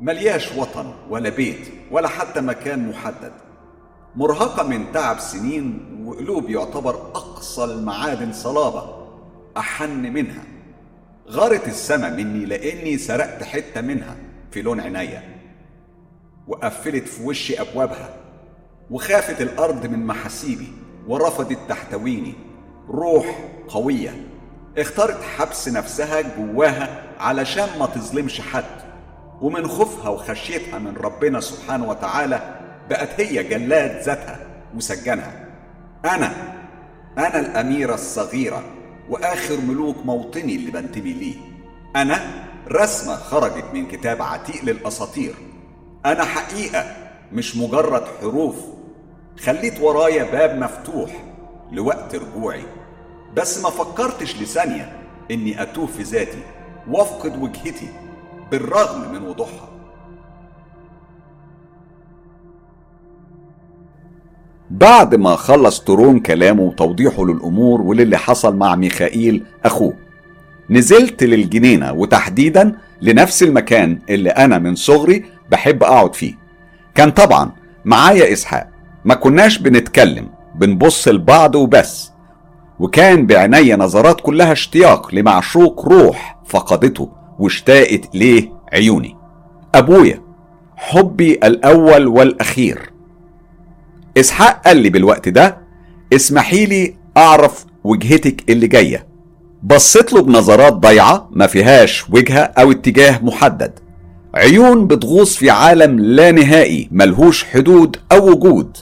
ملياش 0.00 0.56
وطن 0.56 0.92
ولا 1.10 1.28
بيت 1.28 1.68
ولا 1.90 2.08
حتى 2.08 2.40
مكان 2.40 2.88
محدد. 2.88 3.32
مرهقة 4.16 4.68
من 4.68 4.92
تعب 4.92 5.18
سنين 5.18 5.80
وقلوب 6.06 6.50
يعتبر 6.50 6.94
أقصى 6.94 7.64
المعادن 7.64 8.32
صلابة. 8.32 9.01
أحن 9.56 10.12
منها. 10.12 10.42
غارت 11.30 11.68
السما 11.68 12.10
مني 12.10 12.44
لأني 12.44 12.98
سرقت 12.98 13.42
حتة 13.42 13.80
منها 13.80 14.16
في 14.50 14.62
لون 14.62 14.80
عينيا. 14.80 15.22
وقفلت 16.48 17.08
في 17.08 17.22
وشي 17.22 17.60
أبوابها. 17.60 18.14
وخافت 18.90 19.40
الأرض 19.40 19.86
من 19.86 20.06
محاسيبي. 20.06 20.72
ورفضت 21.06 21.58
تحتويني. 21.68 22.34
روح 22.88 23.38
قوية. 23.68 24.26
اختارت 24.78 25.22
حبس 25.22 25.68
نفسها 25.68 26.20
جواها 26.20 27.02
علشان 27.20 27.68
ما 27.78 27.86
تظلمش 27.86 28.40
حد. 28.40 28.82
ومن 29.40 29.68
خوفها 29.68 30.08
وخشيتها 30.08 30.78
من 30.78 30.96
ربنا 30.96 31.40
سبحانه 31.40 31.88
وتعالى 31.88 32.60
بقت 32.90 33.20
هي 33.20 33.42
جلاد 33.42 34.02
ذاتها 34.02 34.46
وسجنها. 34.76 35.46
أنا 36.04 36.32
أنا 37.18 37.40
الأميرة 37.40 37.94
الصغيرة. 37.94 38.64
وآخر 39.12 39.60
ملوك 39.60 39.96
موطني 40.04 40.56
اللي 40.56 40.70
بنتمي 40.70 41.12
ليه. 41.12 41.34
أنا 41.96 42.44
رسمة 42.68 43.16
خرجت 43.16 43.64
من 43.74 43.86
كتاب 43.86 44.22
عتيق 44.22 44.64
للأساطير. 44.64 45.34
أنا 46.06 46.24
حقيقة 46.24 46.96
مش 47.32 47.56
مجرد 47.56 48.04
حروف. 48.20 48.56
خليت 49.40 49.80
ورايا 49.80 50.24
باب 50.24 50.58
مفتوح 50.58 51.24
لوقت 51.72 52.14
رجوعي. 52.14 52.64
بس 53.36 53.62
ما 53.62 53.70
فكرتش 53.70 54.36
لثانية 54.36 54.92
إني 55.30 55.62
أتوه 55.62 55.86
في 55.86 56.02
ذاتي 56.02 56.42
وأفقد 56.88 57.42
وجهتي 57.42 57.88
بالرغم 58.50 59.12
من 59.12 59.28
وضوحها. 59.28 59.68
بعد 64.72 65.14
ما 65.14 65.36
خلص 65.36 65.80
ترون 65.80 66.20
كلامه 66.20 66.62
وتوضيحه 66.62 67.24
للأمور 67.24 67.80
وللي 67.80 68.16
حصل 68.18 68.56
مع 68.56 68.74
ميخائيل 68.76 69.44
أخوه 69.64 69.94
نزلت 70.70 71.22
للجنينة 71.22 71.92
وتحديدا 71.92 72.76
لنفس 73.02 73.42
المكان 73.42 73.98
اللي 74.10 74.30
أنا 74.30 74.58
من 74.58 74.74
صغري 74.74 75.24
بحب 75.50 75.82
أقعد 75.82 76.14
فيه. 76.14 76.34
كان 76.94 77.10
طبعا 77.10 77.50
معايا 77.84 78.32
إسحاق 78.32 78.68
ما 79.04 79.14
كناش 79.14 79.58
بنتكلم 79.58 80.28
بنبص 80.54 81.08
لبعض 81.08 81.54
وبس. 81.54 82.12
وكان 82.78 83.26
بعيني 83.26 83.74
نظرات 83.74 84.20
كلها 84.20 84.52
اشتياق 84.52 85.14
لمعشوق 85.14 85.88
روح 85.88 86.38
فقدته 86.46 87.10
واشتاقت 87.38 88.14
ليه 88.14 88.52
عيوني. 88.72 89.16
أبويا 89.74 90.22
حبي 90.76 91.32
الأول 91.32 92.06
والأخير. 92.06 92.91
إسحاق 94.16 94.62
قال 94.66 94.76
لي 94.76 94.90
بالوقت 94.90 95.28
ده 95.28 95.58
اسمحي 96.12 96.66
لي 96.66 96.94
أعرف 97.16 97.66
وجهتك 97.84 98.50
اللي 98.50 98.66
جاية. 98.66 99.06
بصيت 99.62 100.12
له 100.12 100.22
بنظرات 100.22 100.72
ضيعة 100.72 101.28
ما 101.32 101.46
فيهاش 101.46 102.10
وجهة 102.10 102.40
أو 102.40 102.70
اتجاه 102.70 103.18
محدد. 103.24 103.78
عيون 104.34 104.86
بتغوص 104.86 105.36
في 105.36 105.50
عالم 105.50 105.98
لا 105.98 106.30
نهائي 106.30 106.88
ملهوش 106.92 107.44
حدود 107.44 107.96
أو 108.12 108.30
وجود. 108.30 108.76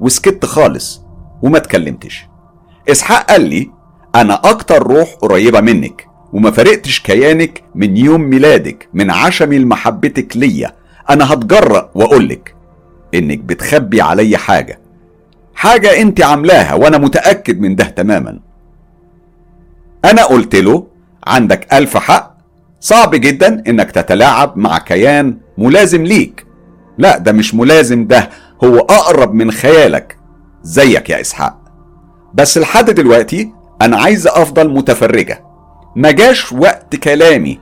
وسكت 0.00 0.44
خالص 0.44 1.02
وما 1.42 1.56
اتكلمتش. 1.58 2.26
إسحاق 2.90 3.30
قال 3.30 3.40
لي 3.40 3.70
أنا 4.14 4.34
أكتر 4.44 4.82
روح 4.82 5.14
قريبة 5.14 5.60
منك 5.60 6.06
وما 6.32 6.50
فرقتش 6.50 7.00
كيانك 7.00 7.62
من 7.74 7.96
يوم 7.96 8.20
ميلادك 8.20 8.88
من 8.94 9.10
عشمي 9.10 9.58
لمحبتك 9.58 10.36
ليا. 10.36 10.72
أنا 11.10 11.32
هتجرأ 11.32 11.90
وأقولك 11.94 12.54
إنك 13.14 13.38
بتخبي 13.38 14.00
علي 14.00 14.36
حاجة. 14.36 14.80
حاجة 15.54 16.00
أنت 16.00 16.20
عاملاها 16.20 16.74
وأنا 16.74 16.98
متأكد 16.98 17.60
من 17.60 17.76
ده 17.76 17.84
تماما. 17.84 18.40
أنا 20.04 20.24
قلت 20.24 20.56
له 20.56 20.86
عندك 21.26 21.74
ألف 21.74 21.96
حق. 21.96 22.38
صعب 22.80 23.14
جدا 23.14 23.62
إنك 23.66 23.90
تتلاعب 23.90 24.56
مع 24.56 24.78
كيان 24.78 25.38
ملازم 25.58 26.04
ليك. 26.04 26.46
لا 26.98 27.18
ده 27.18 27.32
مش 27.32 27.54
ملازم 27.54 28.06
ده 28.06 28.30
هو 28.64 28.78
أقرب 28.78 29.34
من 29.34 29.50
خيالك. 29.50 30.18
زيك 30.62 31.10
يا 31.10 31.20
إسحاق. 31.20 31.58
بس 32.34 32.58
لحد 32.58 32.90
دلوقتي 32.90 33.52
أنا 33.82 33.96
عايزة 33.96 34.42
أفضل 34.42 34.68
متفرجة. 34.70 35.44
ما 35.96 36.10
جاش 36.10 36.52
وقت 36.52 36.96
كلامي. 36.96 37.60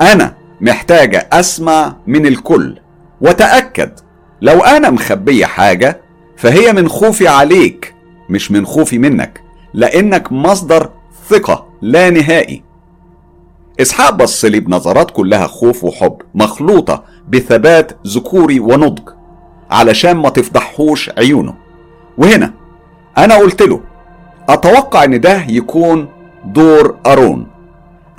أنا 0.00 0.34
محتاجة 0.60 1.28
أسمع 1.32 1.96
من 2.06 2.26
الكل. 2.26 2.78
وتأكد 3.20 3.92
لو 4.42 4.60
أنا 4.60 4.90
مخبية 4.90 5.46
حاجة 5.46 6.00
فهي 6.36 6.72
من 6.72 6.88
خوفي 6.88 7.28
عليك 7.28 7.94
مش 8.28 8.50
من 8.50 8.66
خوفي 8.66 8.98
منك 8.98 9.42
لأنك 9.74 10.32
مصدر 10.32 10.90
ثقة 11.28 11.66
لا 11.82 12.10
نهائي. 12.10 12.62
إسحاق 13.80 14.10
بص 14.14 14.44
لي 14.44 14.60
بنظرات 14.60 15.10
كلها 15.10 15.46
خوف 15.46 15.84
وحب 15.84 16.16
مخلوطة 16.34 17.04
بثبات 17.28 17.92
ذكوري 18.06 18.60
ونضج 18.60 19.08
علشان 19.70 20.16
ما 20.16 20.28
تفضحوش 20.28 21.10
عيونه. 21.18 21.54
وهنا 22.18 22.52
أنا 23.18 23.34
قلت 23.34 23.62
له 23.62 23.80
أتوقع 24.48 25.04
إن 25.04 25.20
ده 25.20 25.44
يكون 25.48 26.08
دور 26.44 26.96
أرون. 27.06 27.46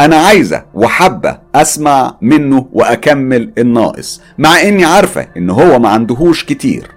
أنا 0.02 0.16
عايزة 0.16 0.66
وحابة 0.74 1.38
أسمع 1.56 2.18
منه 2.22 2.68
وأكمل 2.74 3.54
الناقص 3.58 4.22
مع 4.38 4.62
إني 4.62 4.86
عارفة 4.86 5.28
إن 5.38 5.50
هو 5.50 5.80
ما 5.80 5.90
عندهوش 5.90 6.44
كتير. 6.44 6.92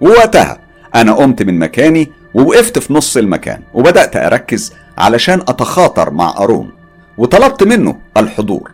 ووقتها 0.00 0.58
أنا 0.94 1.12
قمت 1.12 1.42
من 1.42 1.58
مكاني 1.58 2.12
ووقفت 2.34 2.78
في 2.78 2.94
نص 2.94 3.16
المكان 3.16 3.62
وبدأت 3.74 4.16
أركز 4.16 4.72
علشان 4.98 5.40
أتخاطر 5.40 6.10
مع 6.10 6.34
أرون 6.38 6.70
وطلبت 7.18 7.62
منه 7.62 7.98
الحضور 8.16 8.70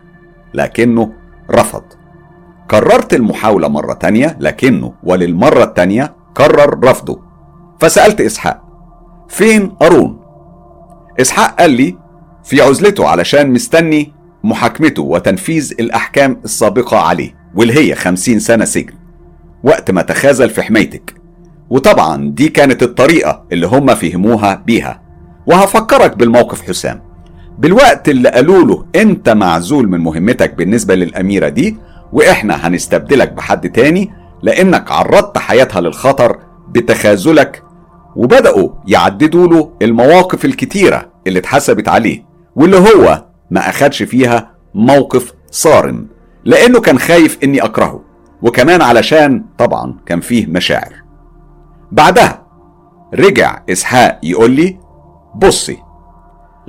لكنه 0.53 1.11
رفض. 1.51 1.83
كررت 2.71 3.13
المحاولة 3.13 3.67
مرة 3.67 3.93
تانية 3.93 4.37
لكنه 4.39 4.93
وللمرة 5.03 5.63
التانية 5.63 6.13
كرر 6.37 6.79
رفضه. 6.83 7.19
فسألت 7.79 8.21
إسحاق 8.21 8.61
فين 9.27 9.75
أرون؟ 9.81 10.19
إسحاق 11.21 11.59
قال 11.59 11.71
لي 11.71 11.97
في 12.43 12.61
عزلته 12.61 13.07
علشان 13.07 13.51
مستني 13.51 14.13
محاكمته 14.43 15.01
وتنفيذ 15.03 15.73
الأحكام 15.79 16.41
السابقة 16.45 16.97
عليه 16.97 17.35
واللي 17.55 17.73
هي 17.73 17.95
خمسين 17.95 18.39
سنة 18.39 18.65
سجن 18.65 18.93
وقت 19.63 19.91
ما 19.91 20.01
تخاذل 20.01 20.49
في 20.49 20.61
حمايتك. 20.61 21.13
وطبعا 21.69 22.31
دي 22.31 22.49
كانت 22.49 22.83
الطريقة 22.83 23.43
اللي 23.51 23.67
هم 23.67 23.95
فهموها 23.95 24.63
بيها. 24.65 25.01
وهفكرك 25.47 26.17
بالموقف 26.17 26.61
حسام. 26.61 27.01
بالوقت 27.59 28.09
اللي 28.09 28.29
قالوا 28.29 28.63
له 28.63 28.85
أنت 28.95 29.29
معزول 29.29 29.87
من 29.89 29.99
مهمتك 29.99 30.53
بالنسبة 30.53 30.95
للأميرة 30.95 31.49
دي 31.49 31.77
وإحنا 32.13 32.67
هنستبدلك 32.67 33.33
بحد 33.33 33.69
تاني 33.69 34.11
لأنك 34.43 34.91
عرضت 34.91 35.37
حياتها 35.37 35.81
للخطر 35.81 36.37
بتخاذلك 36.69 37.63
وبدأوا 38.15 38.69
يعددوا 38.87 39.47
له 39.47 39.71
المواقف 39.81 40.45
الكتيرة 40.45 41.11
اللي 41.27 41.39
اتحسبت 41.39 41.87
عليه. 41.87 42.28
واللي 42.59 42.77
هو 42.77 43.25
ما 43.51 43.69
أخدش 43.69 44.03
فيها 44.03 44.51
موقف 44.75 45.33
صارم 45.51 46.07
لأنه 46.45 46.79
كان 46.81 46.99
خايف 46.99 47.37
إني 47.43 47.63
أكرهه 47.63 48.01
وكمان 48.41 48.81
علشان 48.81 49.45
طبعا 49.57 49.95
كان 50.05 50.19
فيه 50.19 50.47
مشاعر. 50.47 50.93
بعدها 51.91 52.45
رجع 53.13 53.61
إسحاق 53.69 54.19
يقول 54.23 54.51
لي 54.51 54.77
بصي 55.35 55.77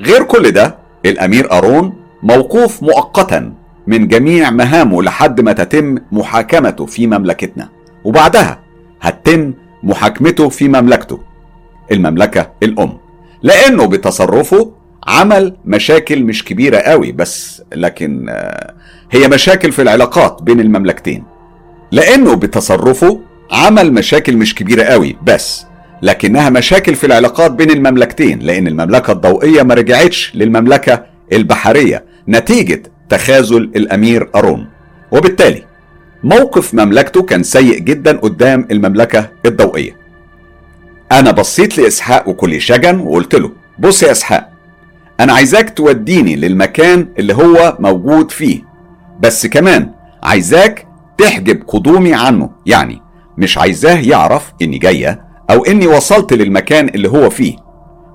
غير 0.00 0.22
كل 0.22 0.50
ده 0.50 0.79
الأمير 1.07 1.53
أرون 1.53 1.92
موقوف 2.22 2.83
مؤقتا 2.83 3.55
من 3.87 4.09
جميع 4.09 4.50
مهامه 4.50 5.03
لحد 5.03 5.40
ما 5.40 5.53
تتم 5.53 5.94
محاكمته 6.12 6.87
في 6.87 7.07
مملكتنا 7.07 7.68
وبعدها 8.05 8.61
هتتم 9.00 9.55
محاكمته 9.83 10.48
في 10.48 10.68
مملكته 10.68 11.18
المملكة 11.92 12.50
الأم 12.62 12.98
لأنه 13.42 13.87
بتصرفه 13.87 14.72
عمل 15.06 15.56
مشاكل 15.64 16.24
مش 16.24 16.44
كبيرة 16.44 16.78
قوي 16.78 17.12
بس 17.12 17.62
لكن 17.74 18.26
هي 19.10 19.28
مشاكل 19.28 19.72
في 19.72 19.82
العلاقات 19.82 20.42
بين 20.42 20.60
المملكتين. 20.60 21.24
لأنه 21.92 22.34
بتصرفه 22.36 23.20
عمل 23.50 23.92
مشاكل 23.92 24.36
مش 24.36 24.54
كبيرة 24.54 24.82
قوي 24.82 25.16
بس 25.26 25.64
لكنها 26.02 26.50
مشاكل 26.50 26.94
في 26.94 27.06
العلاقات 27.06 27.50
بين 27.52 27.70
المملكتين 27.70 28.38
لأن 28.38 28.66
المملكة 28.66 29.12
الضوئية 29.12 29.62
ما 29.62 29.74
رجعتش 29.74 30.32
للمملكة 30.34 31.04
البحرية 31.32 32.04
نتيجة 32.28 32.82
تخاذل 33.08 33.70
الأمير 33.76 34.30
أرون 34.34 34.66
وبالتالي 35.10 35.64
موقف 36.24 36.74
مملكته 36.74 37.22
كان 37.22 37.42
سيء 37.42 37.78
جدا 37.78 38.16
قدام 38.16 38.68
المملكة 38.70 39.28
الضوئية. 39.46 39.96
أنا 41.12 41.30
بصيت 41.30 41.78
لإسحاق 41.78 42.28
وكل 42.28 42.60
شجن 42.60 43.00
وقلت 43.00 43.34
له 43.34 43.52
بص 43.78 44.02
يا 44.02 44.10
إسحاق 44.10 44.49
أنا 45.20 45.33
عايزاك 45.33 45.70
توديني 45.76 46.37
للمكان 46.37 47.09
اللي 47.18 47.35
هو 47.35 47.76
موجود 47.80 48.30
فيه. 48.30 48.62
بس 49.20 49.46
كمان 49.46 49.90
عايزاك 50.22 50.87
تحجب 51.18 51.62
قدومي 51.66 52.14
عنه. 52.14 52.50
يعني 52.66 53.00
مش 53.38 53.59
عايزاه 53.59 53.98
يعرف 53.98 54.52
إني 54.62 54.78
جاية 54.78 55.24
أو 55.50 55.64
إني 55.64 55.87
وصلت 55.87 56.33
للمكان 56.33 56.88
اللي 56.88 57.09
هو 57.09 57.30
فيه. 57.30 57.56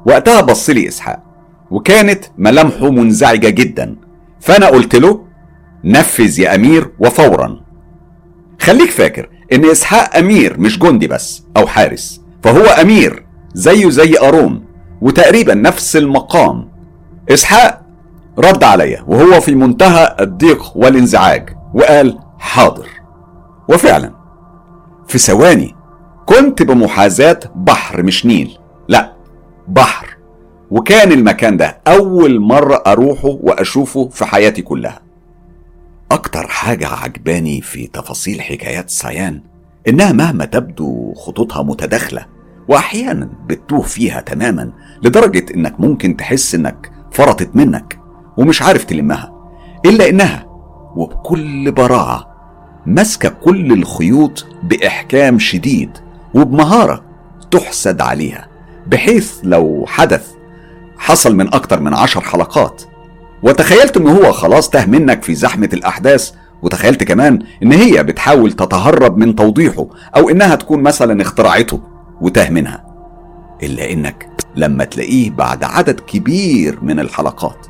وقتها 0.05 0.41
بص 0.41 0.69
لي 0.69 0.87
إسحاق 0.87 1.23
وكانت 1.71 2.25
ملامحه 2.37 2.89
منزعجة 2.89 3.49
جدا. 3.49 3.95
فأنا 4.39 4.67
قلت 4.67 4.95
له 4.95 5.25
نفذ 5.83 6.39
يا 6.39 6.55
أمير 6.55 6.91
وفورا. 6.99 7.61
خليك 8.61 8.89
فاكر 8.91 9.29
إن 9.53 9.65
إسحاق 9.65 10.17
أمير 10.17 10.59
مش 10.59 10.79
جندي 10.79 11.07
بس 11.07 11.43
أو 11.57 11.67
حارس 11.67 12.21
فهو 12.43 12.65
أمير 12.65 13.25
زيه 13.53 13.89
زي 13.89 14.13
أرون 14.21 14.65
وتقريبا 15.01 15.53
نفس 15.53 15.97
المقام. 15.97 16.74
إسحاق 17.29 17.81
رد 18.37 18.63
عليا 18.63 19.03
وهو 19.07 19.41
في 19.41 19.55
منتهى 19.55 20.15
الضيق 20.19 20.77
والانزعاج 20.77 21.49
وقال 21.73 22.19
حاضر. 22.39 22.87
وفعلا 23.69 24.11
في 25.07 25.17
ثواني 25.17 25.75
كنت 26.25 26.61
بمحاذاة 26.63 27.39
بحر 27.55 28.03
مش 28.03 28.25
نيل 28.25 28.57
لا 28.87 29.13
بحر. 29.67 30.17
وكان 30.71 31.11
المكان 31.11 31.57
ده 31.57 31.77
أول 31.87 32.39
مرة 32.39 32.83
أروحه 32.87 33.37
وأشوفه 33.41 34.09
في 34.09 34.25
حياتي 34.25 34.61
كلها. 34.61 35.01
أكتر 36.11 36.47
حاجة 36.47 36.87
عجباني 36.87 37.61
في 37.61 37.87
تفاصيل 37.87 38.41
حكايات 38.41 38.89
سايان 38.89 39.41
إنها 39.87 40.11
مهما 40.11 40.45
تبدو 40.45 41.13
خطوطها 41.13 41.63
متداخلة 41.63 42.25
وأحيانا 42.67 43.29
بتتوه 43.47 43.81
فيها 43.81 44.21
تماما 44.21 44.71
لدرجة 45.03 45.45
إنك 45.55 45.79
ممكن 45.79 46.17
تحس 46.17 46.55
إنك 46.55 46.91
فرطت 47.15 47.49
منك 47.55 47.99
ومش 48.37 48.61
عارف 48.61 48.83
تلمها 48.83 49.33
إلا 49.85 50.09
إنها 50.09 50.45
وبكل 50.95 51.71
براعة 51.71 52.35
ماسكة 52.85 53.29
كل 53.29 53.73
الخيوط 53.73 54.45
بإحكام 54.63 55.39
شديد 55.39 55.97
وبمهارة 56.33 57.03
تحسد 57.51 58.01
عليها 58.01 58.47
بحيث 58.87 59.33
لو 59.43 59.85
حدث 59.87 60.31
حصل 60.97 61.35
من 61.35 61.53
أكتر 61.53 61.79
من 61.79 61.93
عشر 61.93 62.21
حلقات. 62.21 62.83
وتخيلت 63.43 63.97
إن 63.97 64.07
هو 64.07 64.31
خلاص 64.31 64.69
تاه 64.69 64.85
منك 64.85 65.23
في 65.23 65.35
زحمة 65.35 65.69
الأحداث 65.73 66.31
وتخيلت 66.61 67.03
كمان 67.03 67.39
إن 67.63 67.71
هي 67.71 68.03
بتحاول 68.03 68.51
تتهرب 68.51 69.17
من 69.17 69.35
توضيحه 69.35 69.87
أو 70.15 70.29
إنها 70.29 70.55
تكون 70.55 70.83
مثلا 70.83 71.21
اخترعته 71.21 71.81
وتاه 72.21 72.49
منها. 72.49 72.85
إلا 73.63 73.91
إنك 73.91 74.29
لما 74.55 74.83
تلاقيه 74.83 75.31
بعد 75.31 75.63
عدد 75.63 75.99
كبير 75.99 76.79
من 76.81 76.99
الحلقات. 76.99 77.67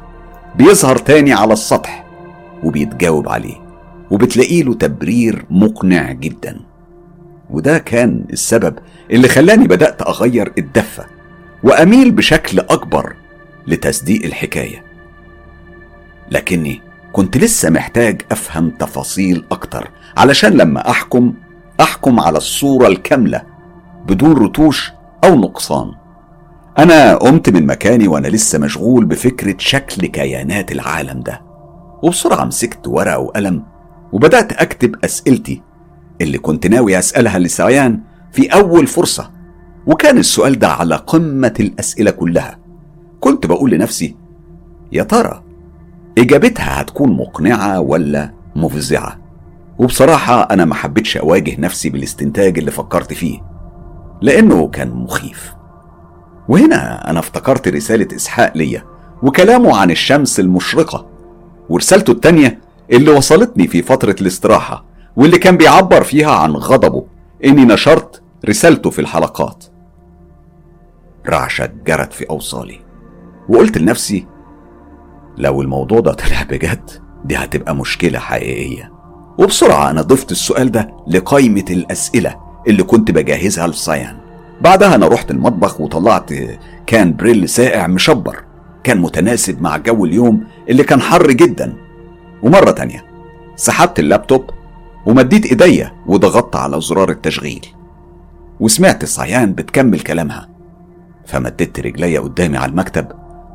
بيظهر 0.55 0.97
تاني 0.97 1.33
على 1.33 1.53
السطح 1.53 2.05
وبيتجاوب 2.63 3.29
عليه 3.29 3.55
وبتلاقي 4.11 4.63
له 4.63 4.73
تبرير 4.73 5.45
مقنع 5.49 6.11
جدا. 6.11 6.59
وده 7.49 7.77
كان 7.77 8.25
السبب 8.33 8.75
اللي 9.11 9.27
خلاني 9.27 9.67
بدأت 9.67 10.01
أغير 10.01 10.53
الدفة 10.57 11.05
وأميل 11.63 12.11
بشكل 12.11 12.59
أكبر 12.59 13.15
لتصديق 13.67 14.25
الحكاية. 14.25 14.83
لكني 16.31 16.81
كنت 17.13 17.37
لسه 17.37 17.69
محتاج 17.69 18.21
أفهم 18.31 18.69
تفاصيل 18.69 19.45
أكتر 19.51 19.91
علشان 20.17 20.53
لما 20.53 20.89
أحكم 20.89 21.33
أحكم 21.81 22.19
على 22.19 22.37
الصورة 22.37 22.87
الكاملة 22.87 23.41
بدون 24.07 24.33
رتوش 24.33 24.91
أو 25.23 25.35
نقصان. 25.35 25.91
أنا 26.79 27.15
قمت 27.15 27.49
من 27.49 27.65
مكاني 27.65 28.07
وأنا 28.07 28.27
لسه 28.27 28.59
مشغول 28.59 29.05
بفكرة 29.05 29.55
شكل 29.57 30.05
كيانات 30.05 30.71
العالم 30.71 31.19
ده. 31.21 31.41
وبسرعة 32.03 32.45
مسكت 32.45 32.87
ورقة 32.87 33.19
وقلم 33.19 33.63
وبدأت 34.13 34.53
أكتب 34.53 34.95
أسئلتي 35.05 35.61
اللي 36.21 36.37
كنت 36.37 36.67
ناوي 36.67 36.99
أسألها 36.99 37.39
لسعيان 37.39 37.99
في 38.31 38.47
أول 38.47 38.87
فرصة. 38.87 39.31
وكان 39.87 40.17
السؤال 40.17 40.59
ده 40.59 40.67
على 40.67 40.95
قمة 40.95 41.53
الأسئلة 41.59 42.11
كلها. 42.11 42.59
كنت 43.19 43.45
بقول 43.45 43.71
لنفسي 43.71 44.15
يا 44.91 45.03
ترى 45.03 45.43
إجابتها 46.17 46.81
هتكون 46.81 47.17
مقنعة 47.17 47.79
ولا 47.79 48.31
مفزعة؟ 48.55 49.19
وبصراحة 49.79 50.41
أنا 50.41 50.65
ما 50.65 50.75
حبيتش 50.75 51.17
أواجه 51.17 51.61
نفسي 51.61 51.89
بالاستنتاج 51.89 52.57
اللي 52.57 52.71
فكرت 52.71 53.13
فيه 53.13 53.39
لأنه 54.21 54.67
كان 54.67 54.89
مخيف. 54.91 55.54
وهنا 56.49 57.09
أنا 57.09 57.19
افتكرت 57.19 57.67
رسالة 57.67 58.15
إسحاق 58.15 58.57
ليا 58.57 58.83
وكلامه 59.23 59.77
عن 59.77 59.91
الشمس 59.91 60.39
المشرقة 60.39 61.05
ورسالته 61.69 62.11
التانية 62.11 62.59
اللي 62.91 63.11
وصلتني 63.11 63.67
في 63.67 63.81
فترة 63.81 64.15
الاستراحة 64.21 64.85
واللي 65.15 65.37
كان 65.37 65.57
بيعبر 65.57 66.03
فيها 66.03 66.31
عن 66.31 66.51
غضبه 66.51 67.05
إني 67.45 67.65
نشرت 67.65 68.21
رسالته 68.49 68.89
في 68.89 68.99
الحلقات. 68.99 69.63
رعشة 71.27 71.69
جرت 71.87 72.13
في 72.13 72.29
أوصالي 72.29 72.79
وقلت 73.49 73.77
لنفسي 73.77 74.27
لو 75.37 75.61
الموضوع 75.61 75.99
ده 75.99 76.13
طلع 76.13 76.43
بجد 76.43 76.89
دي 77.25 77.35
هتبقى 77.37 77.75
مشكلة 77.75 78.19
حقيقية. 78.19 78.91
وبسرعة 79.37 79.89
أنا 79.89 80.01
ضفت 80.01 80.31
السؤال 80.31 80.71
ده 80.71 80.93
لقائمة 81.07 81.65
الأسئلة 81.69 82.35
اللي 82.67 82.83
كنت 82.83 83.11
بجهزها 83.11 83.67
لسايان 83.67 84.17
بعدها 84.61 84.95
أنا 84.95 85.07
رحت 85.07 85.31
المطبخ 85.31 85.81
وطلعت 85.81 86.29
كان 86.87 87.15
بريل 87.15 87.49
ساقع 87.49 87.87
مشبر. 87.87 88.43
كان 88.83 89.01
متناسب 89.01 89.61
مع 89.61 89.77
جو 89.77 90.05
اليوم 90.05 90.43
اللي 90.69 90.83
كان 90.83 91.01
حر 91.01 91.31
جدا. 91.31 91.73
ومرة 92.43 92.71
تانية 92.71 93.05
سحبت 93.55 93.99
اللابتوب 93.99 94.49
ومديت 95.05 95.45
إيديا 95.45 95.91
وضغطت 96.07 96.55
على 96.55 96.81
زرار 96.81 97.09
التشغيل. 97.09 97.65
وسمعت 98.59 99.05
صيان 99.05 99.53
بتكمل 99.53 99.99
كلامها. 99.99 100.49
فمددت 101.25 101.79
رجليا 101.79 102.19
قدامي 102.19 102.57
على 102.57 102.69
المكتب 102.69 103.07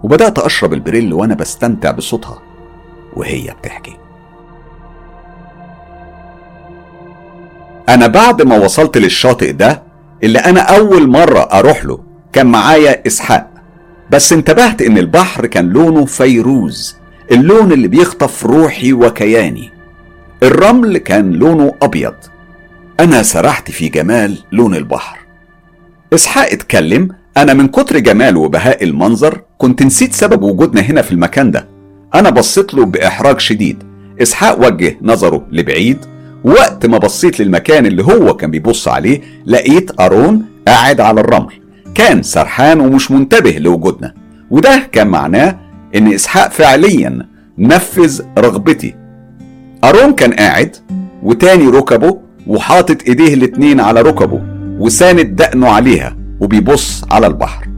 وبدأت 0.03 0.39
أشرب 0.39 0.73
البريل 0.73 1.13
وأنا 1.13 1.35
بستمتع 1.35 1.91
بصوتها. 1.91 2.43
وهي 3.17 3.55
بتحكي. 3.61 3.97
أنا 7.89 8.07
بعد 8.07 8.43
ما 8.43 8.59
وصلت 8.59 8.99
للشاطئ 8.99 9.53
ده 9.53 9.90
اللي 10.25 10.39
أنا 10.39 10.61
أول 10.61 11.09
مرة 11.09 11.41
أروح 11.41 11.85
له 11.85 11.99
كان 12.33 12.47
معايا 12.47 13.07
إسحاق. 13.07 13.51
بس 14.11 14.33
انتبهت 14.33 14.83
إن 14.83 14.99
البحر 14.99 15.47
كان 15.47 15.69
لونه 15.69 16.05
فيروز 16.05 16.97
اللون 17.33 17.73
اللي 17.73 17.89
بيخطف 17.89 18.47
روحي 18.47 18.93
وكياني. 18.93 19.71
الرمل 20.43 20.99
كان 20.99 21.33
لونه 21.33 21.75
أبيض. 21.83 22.15
أنا 23.01 23.23
سرحت 23.23 23.71
في 23.71 23.89
جمال 23.89 24.39
لون 24.53 24.75
البحر. 24.75 25.19
إسحاق 26.15 26.51
اتكلم 26.53 27.09
أنا 27.37 27.55
من 27.55 27.69
كتر 27.69 27.99
جمال 27.99 28.37
وبهاء 28.37 28.85
المنظر 28.85 29.41
كنت 29.59 29.83
نسيت 29.83 30.13
سبب 30.13 30.43
وجودنا 30.43 30.81
هنا 30.81 31.03
في 31.03 31.13
المكان 31.13 31.51
ده. 31.51 31.69
أنا 32.15 32.31
بصيت 32.31 32.75
له 32.75 32.85
بإحراج 32.85 33.41
شديد. 33.41 33.83
إسحاق 34.23 34.59
وجه 34.67 34.99
نظره 35.03 35.47
لبعيد. 35.53 35.99
وقت 36.45 36.87
ما 36.87 36.99
بصيت 36.99 37.41
للمكان 37.41 37.87
اللي 37.87 38.05
هو 38.05 38.37
كان 38.37 38.51
بيبص 38.51 38.89
عليه 38.89 39.21
لقيت 39.47 40.01
أرون 40.01 40.45
قاعد 40.69 41.01
على 41.01 41.21
الرمل. 41.21 41.53
كان 41.95 42.23
سرحان 42.23 42.81
ومش 42.81 43.11
منتبه 43.11 43.51
لوجودنا. 43.51 44.15
وده 44.51 44.83
كان 44.93 45.07
معناه 45.07 45.59
إن 45.95 46.13
إسحاق 46.13 46.51
فعليا 46.51 47.27
نفذ 47.59 48.23
رغبتي. 48.39 48.95
أرون 49.85 50.13
كان 50.13 50.33
قاعد 50.33 50.77
وتاني 51.23 51.69
ركبه 51.69 52.19
وحاطط 52.47 53.03
إيديه 53.09 53.35
الاتنين 53.35 53.81
على 53.81 54.03
ركبه 54.03 54.41
وساند 54.79 55.37
دقنه 55.37 55.69
عليها 55.69 56.17
وبيبص 56.41 57.05
على 57.11 57.27
البحر. 57.27 57.69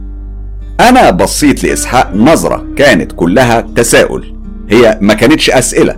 أنا 0.79 1.09
بصيت 1.09 1.63
لإسحاق 1.63 2.15
نظرة 2.15 2.65
كانت 2.75 3.11
كلها 3.11 3.61
تساؤل. 3.61 4.35
هي 4.69 4.97
ما 5.01 5.13
كانتش 5.13 5.49
أسئلة. 5.49 5.95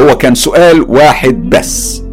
هو 0.00 0.16
كان 0.16 0.34
سؤال 0.34 0.82
واحد 0.82 1.50
بس. 1.50 2.03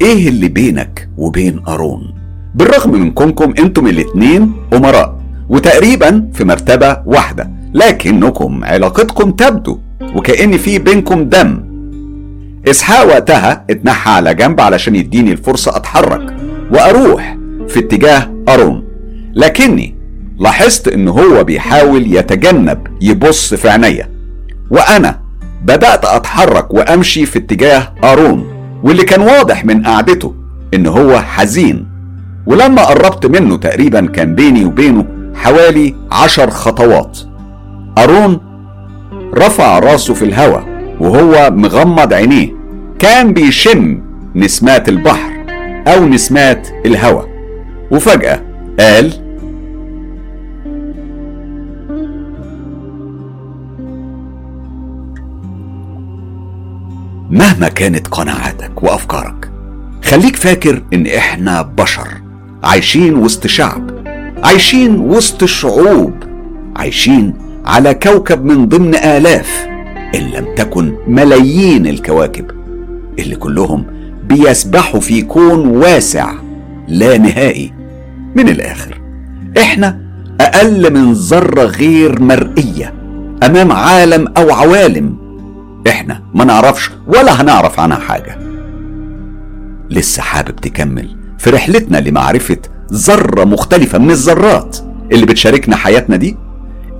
إيه 0.00 0.28
اللي 0.28 0.48
بينك 0.48 1.08
وبين 1.16 1.60
أرون؟ 1.68 2.14
بالرغم 2.54 2.90
من 3.00 3.10
كونكم 3.10 3.54
أنتم 3.58 3.86
الاتنين 3.86 4.52
أمراء 4.72 5.20
وتقريبا 5.48 6.30
في 6.34 6.44
مرتبة 6.44 6.96
واحدة 7.06 7.50
لكنكم 7.74 8.64
علاقتكم 8.64 9.30
تبدو 9.30 9.78
وكأن 10.14 10.56
في 10.56 10.78
بينكم 10.78 11.24
دم. 11.24 11.70
إسحاق 12.70 13.06
وقتها 13.06 13.64
اتنحى 13.70 14.10
على 14.10 14.34
جنب 14.34 14.60
علشان 14.60 14.94
يديني 14.96 15.32
الفرصة 15.32 15.76
أتحرك 15.76 16.36
وأروح 16.70 17.36
في 17.68 17.78
اتجاه 17.78 18.30
أرون. 18.48 18.84
لكني 19.34 19.94
لاحظت 20.38 20.88
إن 20.88 21.08
هو 21.08 21.44
بيحاول 21.44 22.14
يتجنب 22.16 22.78
يبص 23.00 23.54
في 23.54 23.68
عينيا 23.68 24.08
وأنا 24.70 25.20
بدأت 25.64 26.04
أتحرك 26.04 26.74
وأمشي 26.74 27.26
في 27.26 27.38
اتجاه 27.38 27.92
أرون. 28.04 28.44
واللي 28.82 29.04
كان 29.04 29.20
واضح 29.20 29.64
من 29.64 29.82
قعدته 29.82 30.34
إن 30.74 30.86
هو 30.86 31.20
حزين. 31.20 31.86
ولما 32.46 32.84
قربت 32.84 33.26
منه 33.26 33.56
تقريبا 33.56 34.06
كان 34.06 34.34
بيني 34.34 34.64
وبينه 34.64 35.06
حوالي 35.34 35.94
عشر 36.12 36.50
خطوات. 36.50 37.18
أرون 37.98 38.40
رفع 39.34 39.78
راسه 39.78 40.14
في 40.14 40.24
الهواء 40.24 40.64
وهو 41.00 41.50
مغمض 41.50 42.12
عينيه. 42.12 42.48
كان 42.98 43.32
بيشم 43.32 44.02
نسمات 44.34 44.88
البحر 44.88 45.30
أو 45.86 46.06
نسمات 46.06 46.68
الهواء 46.86 47.28
وفجأة 47.90 48.40
قال 48.80 49.12
مهما 57.30 57.68
كانت 57.68 58.06
قناعاتك 58.06 58.82
وأفكارك 58.82 59.50
خليك 60.04 60.36
فاكر 60.36 60.82
إن 60.94 61.06
إحنا 61.06 61.62
بشر 61.62 62.08
عايشين 62.64 63.14
وسط 63.14 63.46
شعب 63.46 63.90
عايشين 64.44 65.00
وسط 65.00 65.44
شعوب 65.44 66.12
عايشين 66.76 67.34
على 67.64 67.94
كوكب 67.94 68.44
من 68.44 68.68
ضمن 68.68 68.94
آلاف 68.94 69.66
إن 70.14 70.20
لم 70.20 70.54
تكن 70.56 70.96
ملايين 71.08 71.86
الكواكب 71.86 72.50
اللي 73.18 73.36
كلهم 73.36 73.84
بيسبحوا 74.28 75.00
في 75.00 75.22
كون 75.22 75.66
واسع 75.66 76.32
لا 76.88 77.18
نهائي. 77.18 77.72
من 78.36 78.48
الآخر 78.48 79.00
إحنا 79.58 80.00
أقل 80.40 80.92
من 80.92 81.12
ذرة 81.12 81.62
غير 81.62 82.22
مرئية 82.22 82.94
أمام 83.42 83.72
عالم 83.72 84.28
أو 84.36 84.50
عوالم 84.50 85.16
إحنا 85.88 86.22
ما 86.34 86.44
نعرفش 86.44 86.90
ولا 87.06 87.40
هنعرف 87.42 87.80
عنها 87.80 87.98
حاجة. 87.98 88.38
لسه 89.90 90.22
حابب 90.22 90.56
تكمل 90.56 91.16
في 91.38 91.50
رحلتنا 91.50 91.96
لمعرفة 91.98 92.58
ذرة 92.92 93.44
مختلفة 93.44 93.98
من 93.98 94.10
الذرات 94.10 94.78
اللي 95.12 95.26
بتشاركنا 95.26 95.76
حياتنا 95.76 96.16
دي؟ 96.16 96.36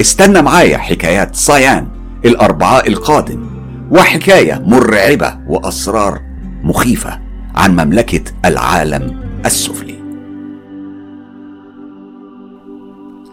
استنى 0.00 0.42
معايا 0.42 0.78
حكايات 0.78 1.36
صيان 1.36 1.88
الأربعاء 2.24 2.88
القادم 2.88 3.46
وحكاية 3.90 4.62
مرعبة 4.66 5.38
وأسرار 5.48 6.20
مخيفة 6.62 7.20
عن 7.54 7.72
مملكة 7.72 8.24
العالم 8.44 9.20
السفلي. 9.46 9.94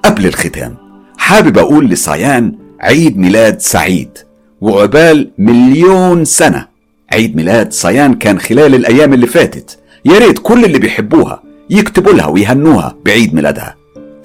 قبل 0.06 0.26
الختام 0.26 0.76
حابب 1.18 1.58
أقول 1.58 1.90
لصيان 1.90 2.58
عيد 2.82 3.18
ميلاد 3.18 3.60
سعيد. 3.62 4.18
وعقبال 4.62 5.32
مليون 5.38 6.26
سنة. 6.26 6.68
عيد 7.12 7.36
ميلاد 7.36 7.74
صيان 7.74 8.14
كان 8.14 8.40
خلال 8.40 8.76
الأيام 8.76 9.14
اللي 9.14 9.28
فاتت. 9.28 9.80
يا 10.06 10.18
ريت 10.18 10.40
كل 10.40 10.66
اللي 10.66 10.80
بيحبوها 10.80 11.44
يكتبوا 11.70 12.14
لها 12.14 12.28
ويهنوها 12.28 12.96
بعيد 13.06 13.34
ميلادها. 13.34 13.76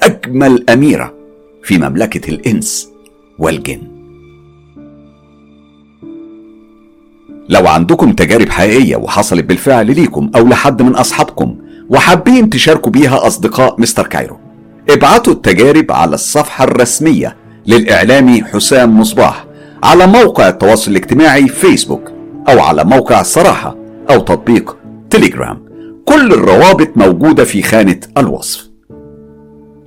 أجمل 0.00 0.70
أميرة 0.70 1.14
في 1.62 1.78
مملكة 1.78 2.30
الإنس 2.30 2.88
والجن. 3.38 3.82
لو 7.48 7.68
عندكم 7.68 8.12
تجارب 8.12 8.48
حقيقية 8.48 8.96
وحصلت 8.96 9.44
بالفعل 9.44 9.86
ليكم 9.86 10.30
أو 10.36 10.48
لحد 10.48 10.82
من 10.82 10.94
أصحابكم 10.94 11.56
وحابين 11.88 12.50
تشاركوا 12.50 12.92
بيها 12.92 13.26
أصدقاء 13.26 13.80
مستر 13.80 14.06
كايرو 14.06 14.38
ابعتوا 14.90 15.32
التجارب 15.32 15.92
على 15.92 16.14
الصفحة 16.14 16.64
الرسمية 16.64 17.36
للإعلامي 17.66 18.44
حسام 18.44 19.00
مصباح. 19.00 19.46
على 19.82 20.06
موقع 20.06 20.48
التواصل 20.48 20.90
الاجتماعي 20.90 21.48
فيسبوك 21.48 22.10
أو 22.48 22.60
على 22.60 22.84
موقع 22.84 23.20
الصراحة 23.20 23.76
أو 24.10 24.20
تطبيق 24.20 24.76
تليجرام 25.10 25.62
كل 26.04 26.32
الروابط 26.32 26.88
موجودة 26.96 27.44
في 27.44 27.62
خانة 27.62 28.00
الوصف. 28.18 28.70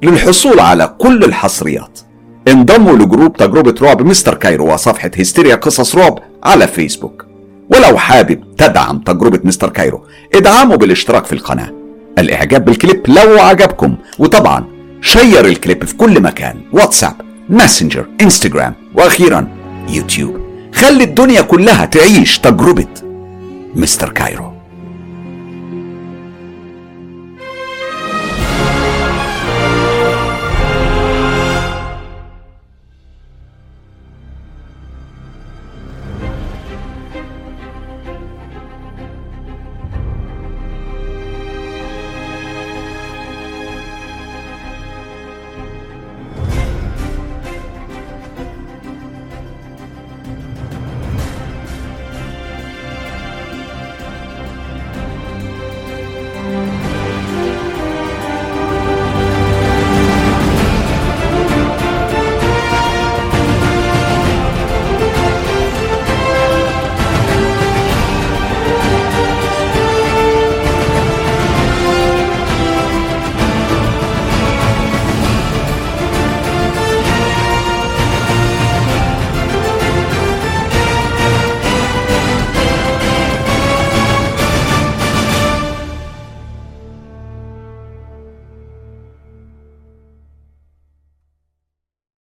للحصول 0.04 0.60
على 0.60 0.96
كل 0.98 1.24
الحصريات 1.24 2.00
انضموا 2.48 2.96
ل 2.98 3.05
group 3.05 3.38
تجربة 3.38 3.76
رعب 3.82 4.02
مستر 4.02 4.34
كايرو 4.34 4.74
وصفحة 4.74 5.12
هستيريا 5.20 5.56
قصص 5.56 5.96
رعب 5.96 6.20
على 6.44 6.68
فيسبوك 6.68 7.26
ولو 7.70 7.98
حابب 7.98 8.44
تدعم 8.58 9.00
تجربة 9.00 9.40
مستر 9.44 9.70
كايرو 9.70 10.04
ادعموا 10.36 10.76
بالاشتراك 10.76 11.26
في 11.26 11.34
القناة. 11.34 11.72
الإعجاب 12.20 12.66
بالكليب 12.66 13.02
لو 13.08 13.40
عجبكم 13.40 13.96
وطبعا 14.20 14.66
share 15.02 15.46
الكليب 15.46 15.84
في 15.84 15.96
كل 15.96 16.22
مكان 16.22 16.56
واتساب 16.74 17.14
ماسنجر 17.50 18.06
انستجرام 18.22 18.74
وأخيرا 18.96 19.48
يوتيوب. 19.90 20.40
خلي 20.74 21.04
الدنيا 21.04 21.42
كلها 21.42 21.86
تعيش 21.86 22.40
تجربة 22.40 22.88
مستر 23.76 24.10
كايرو. 24.10 24.55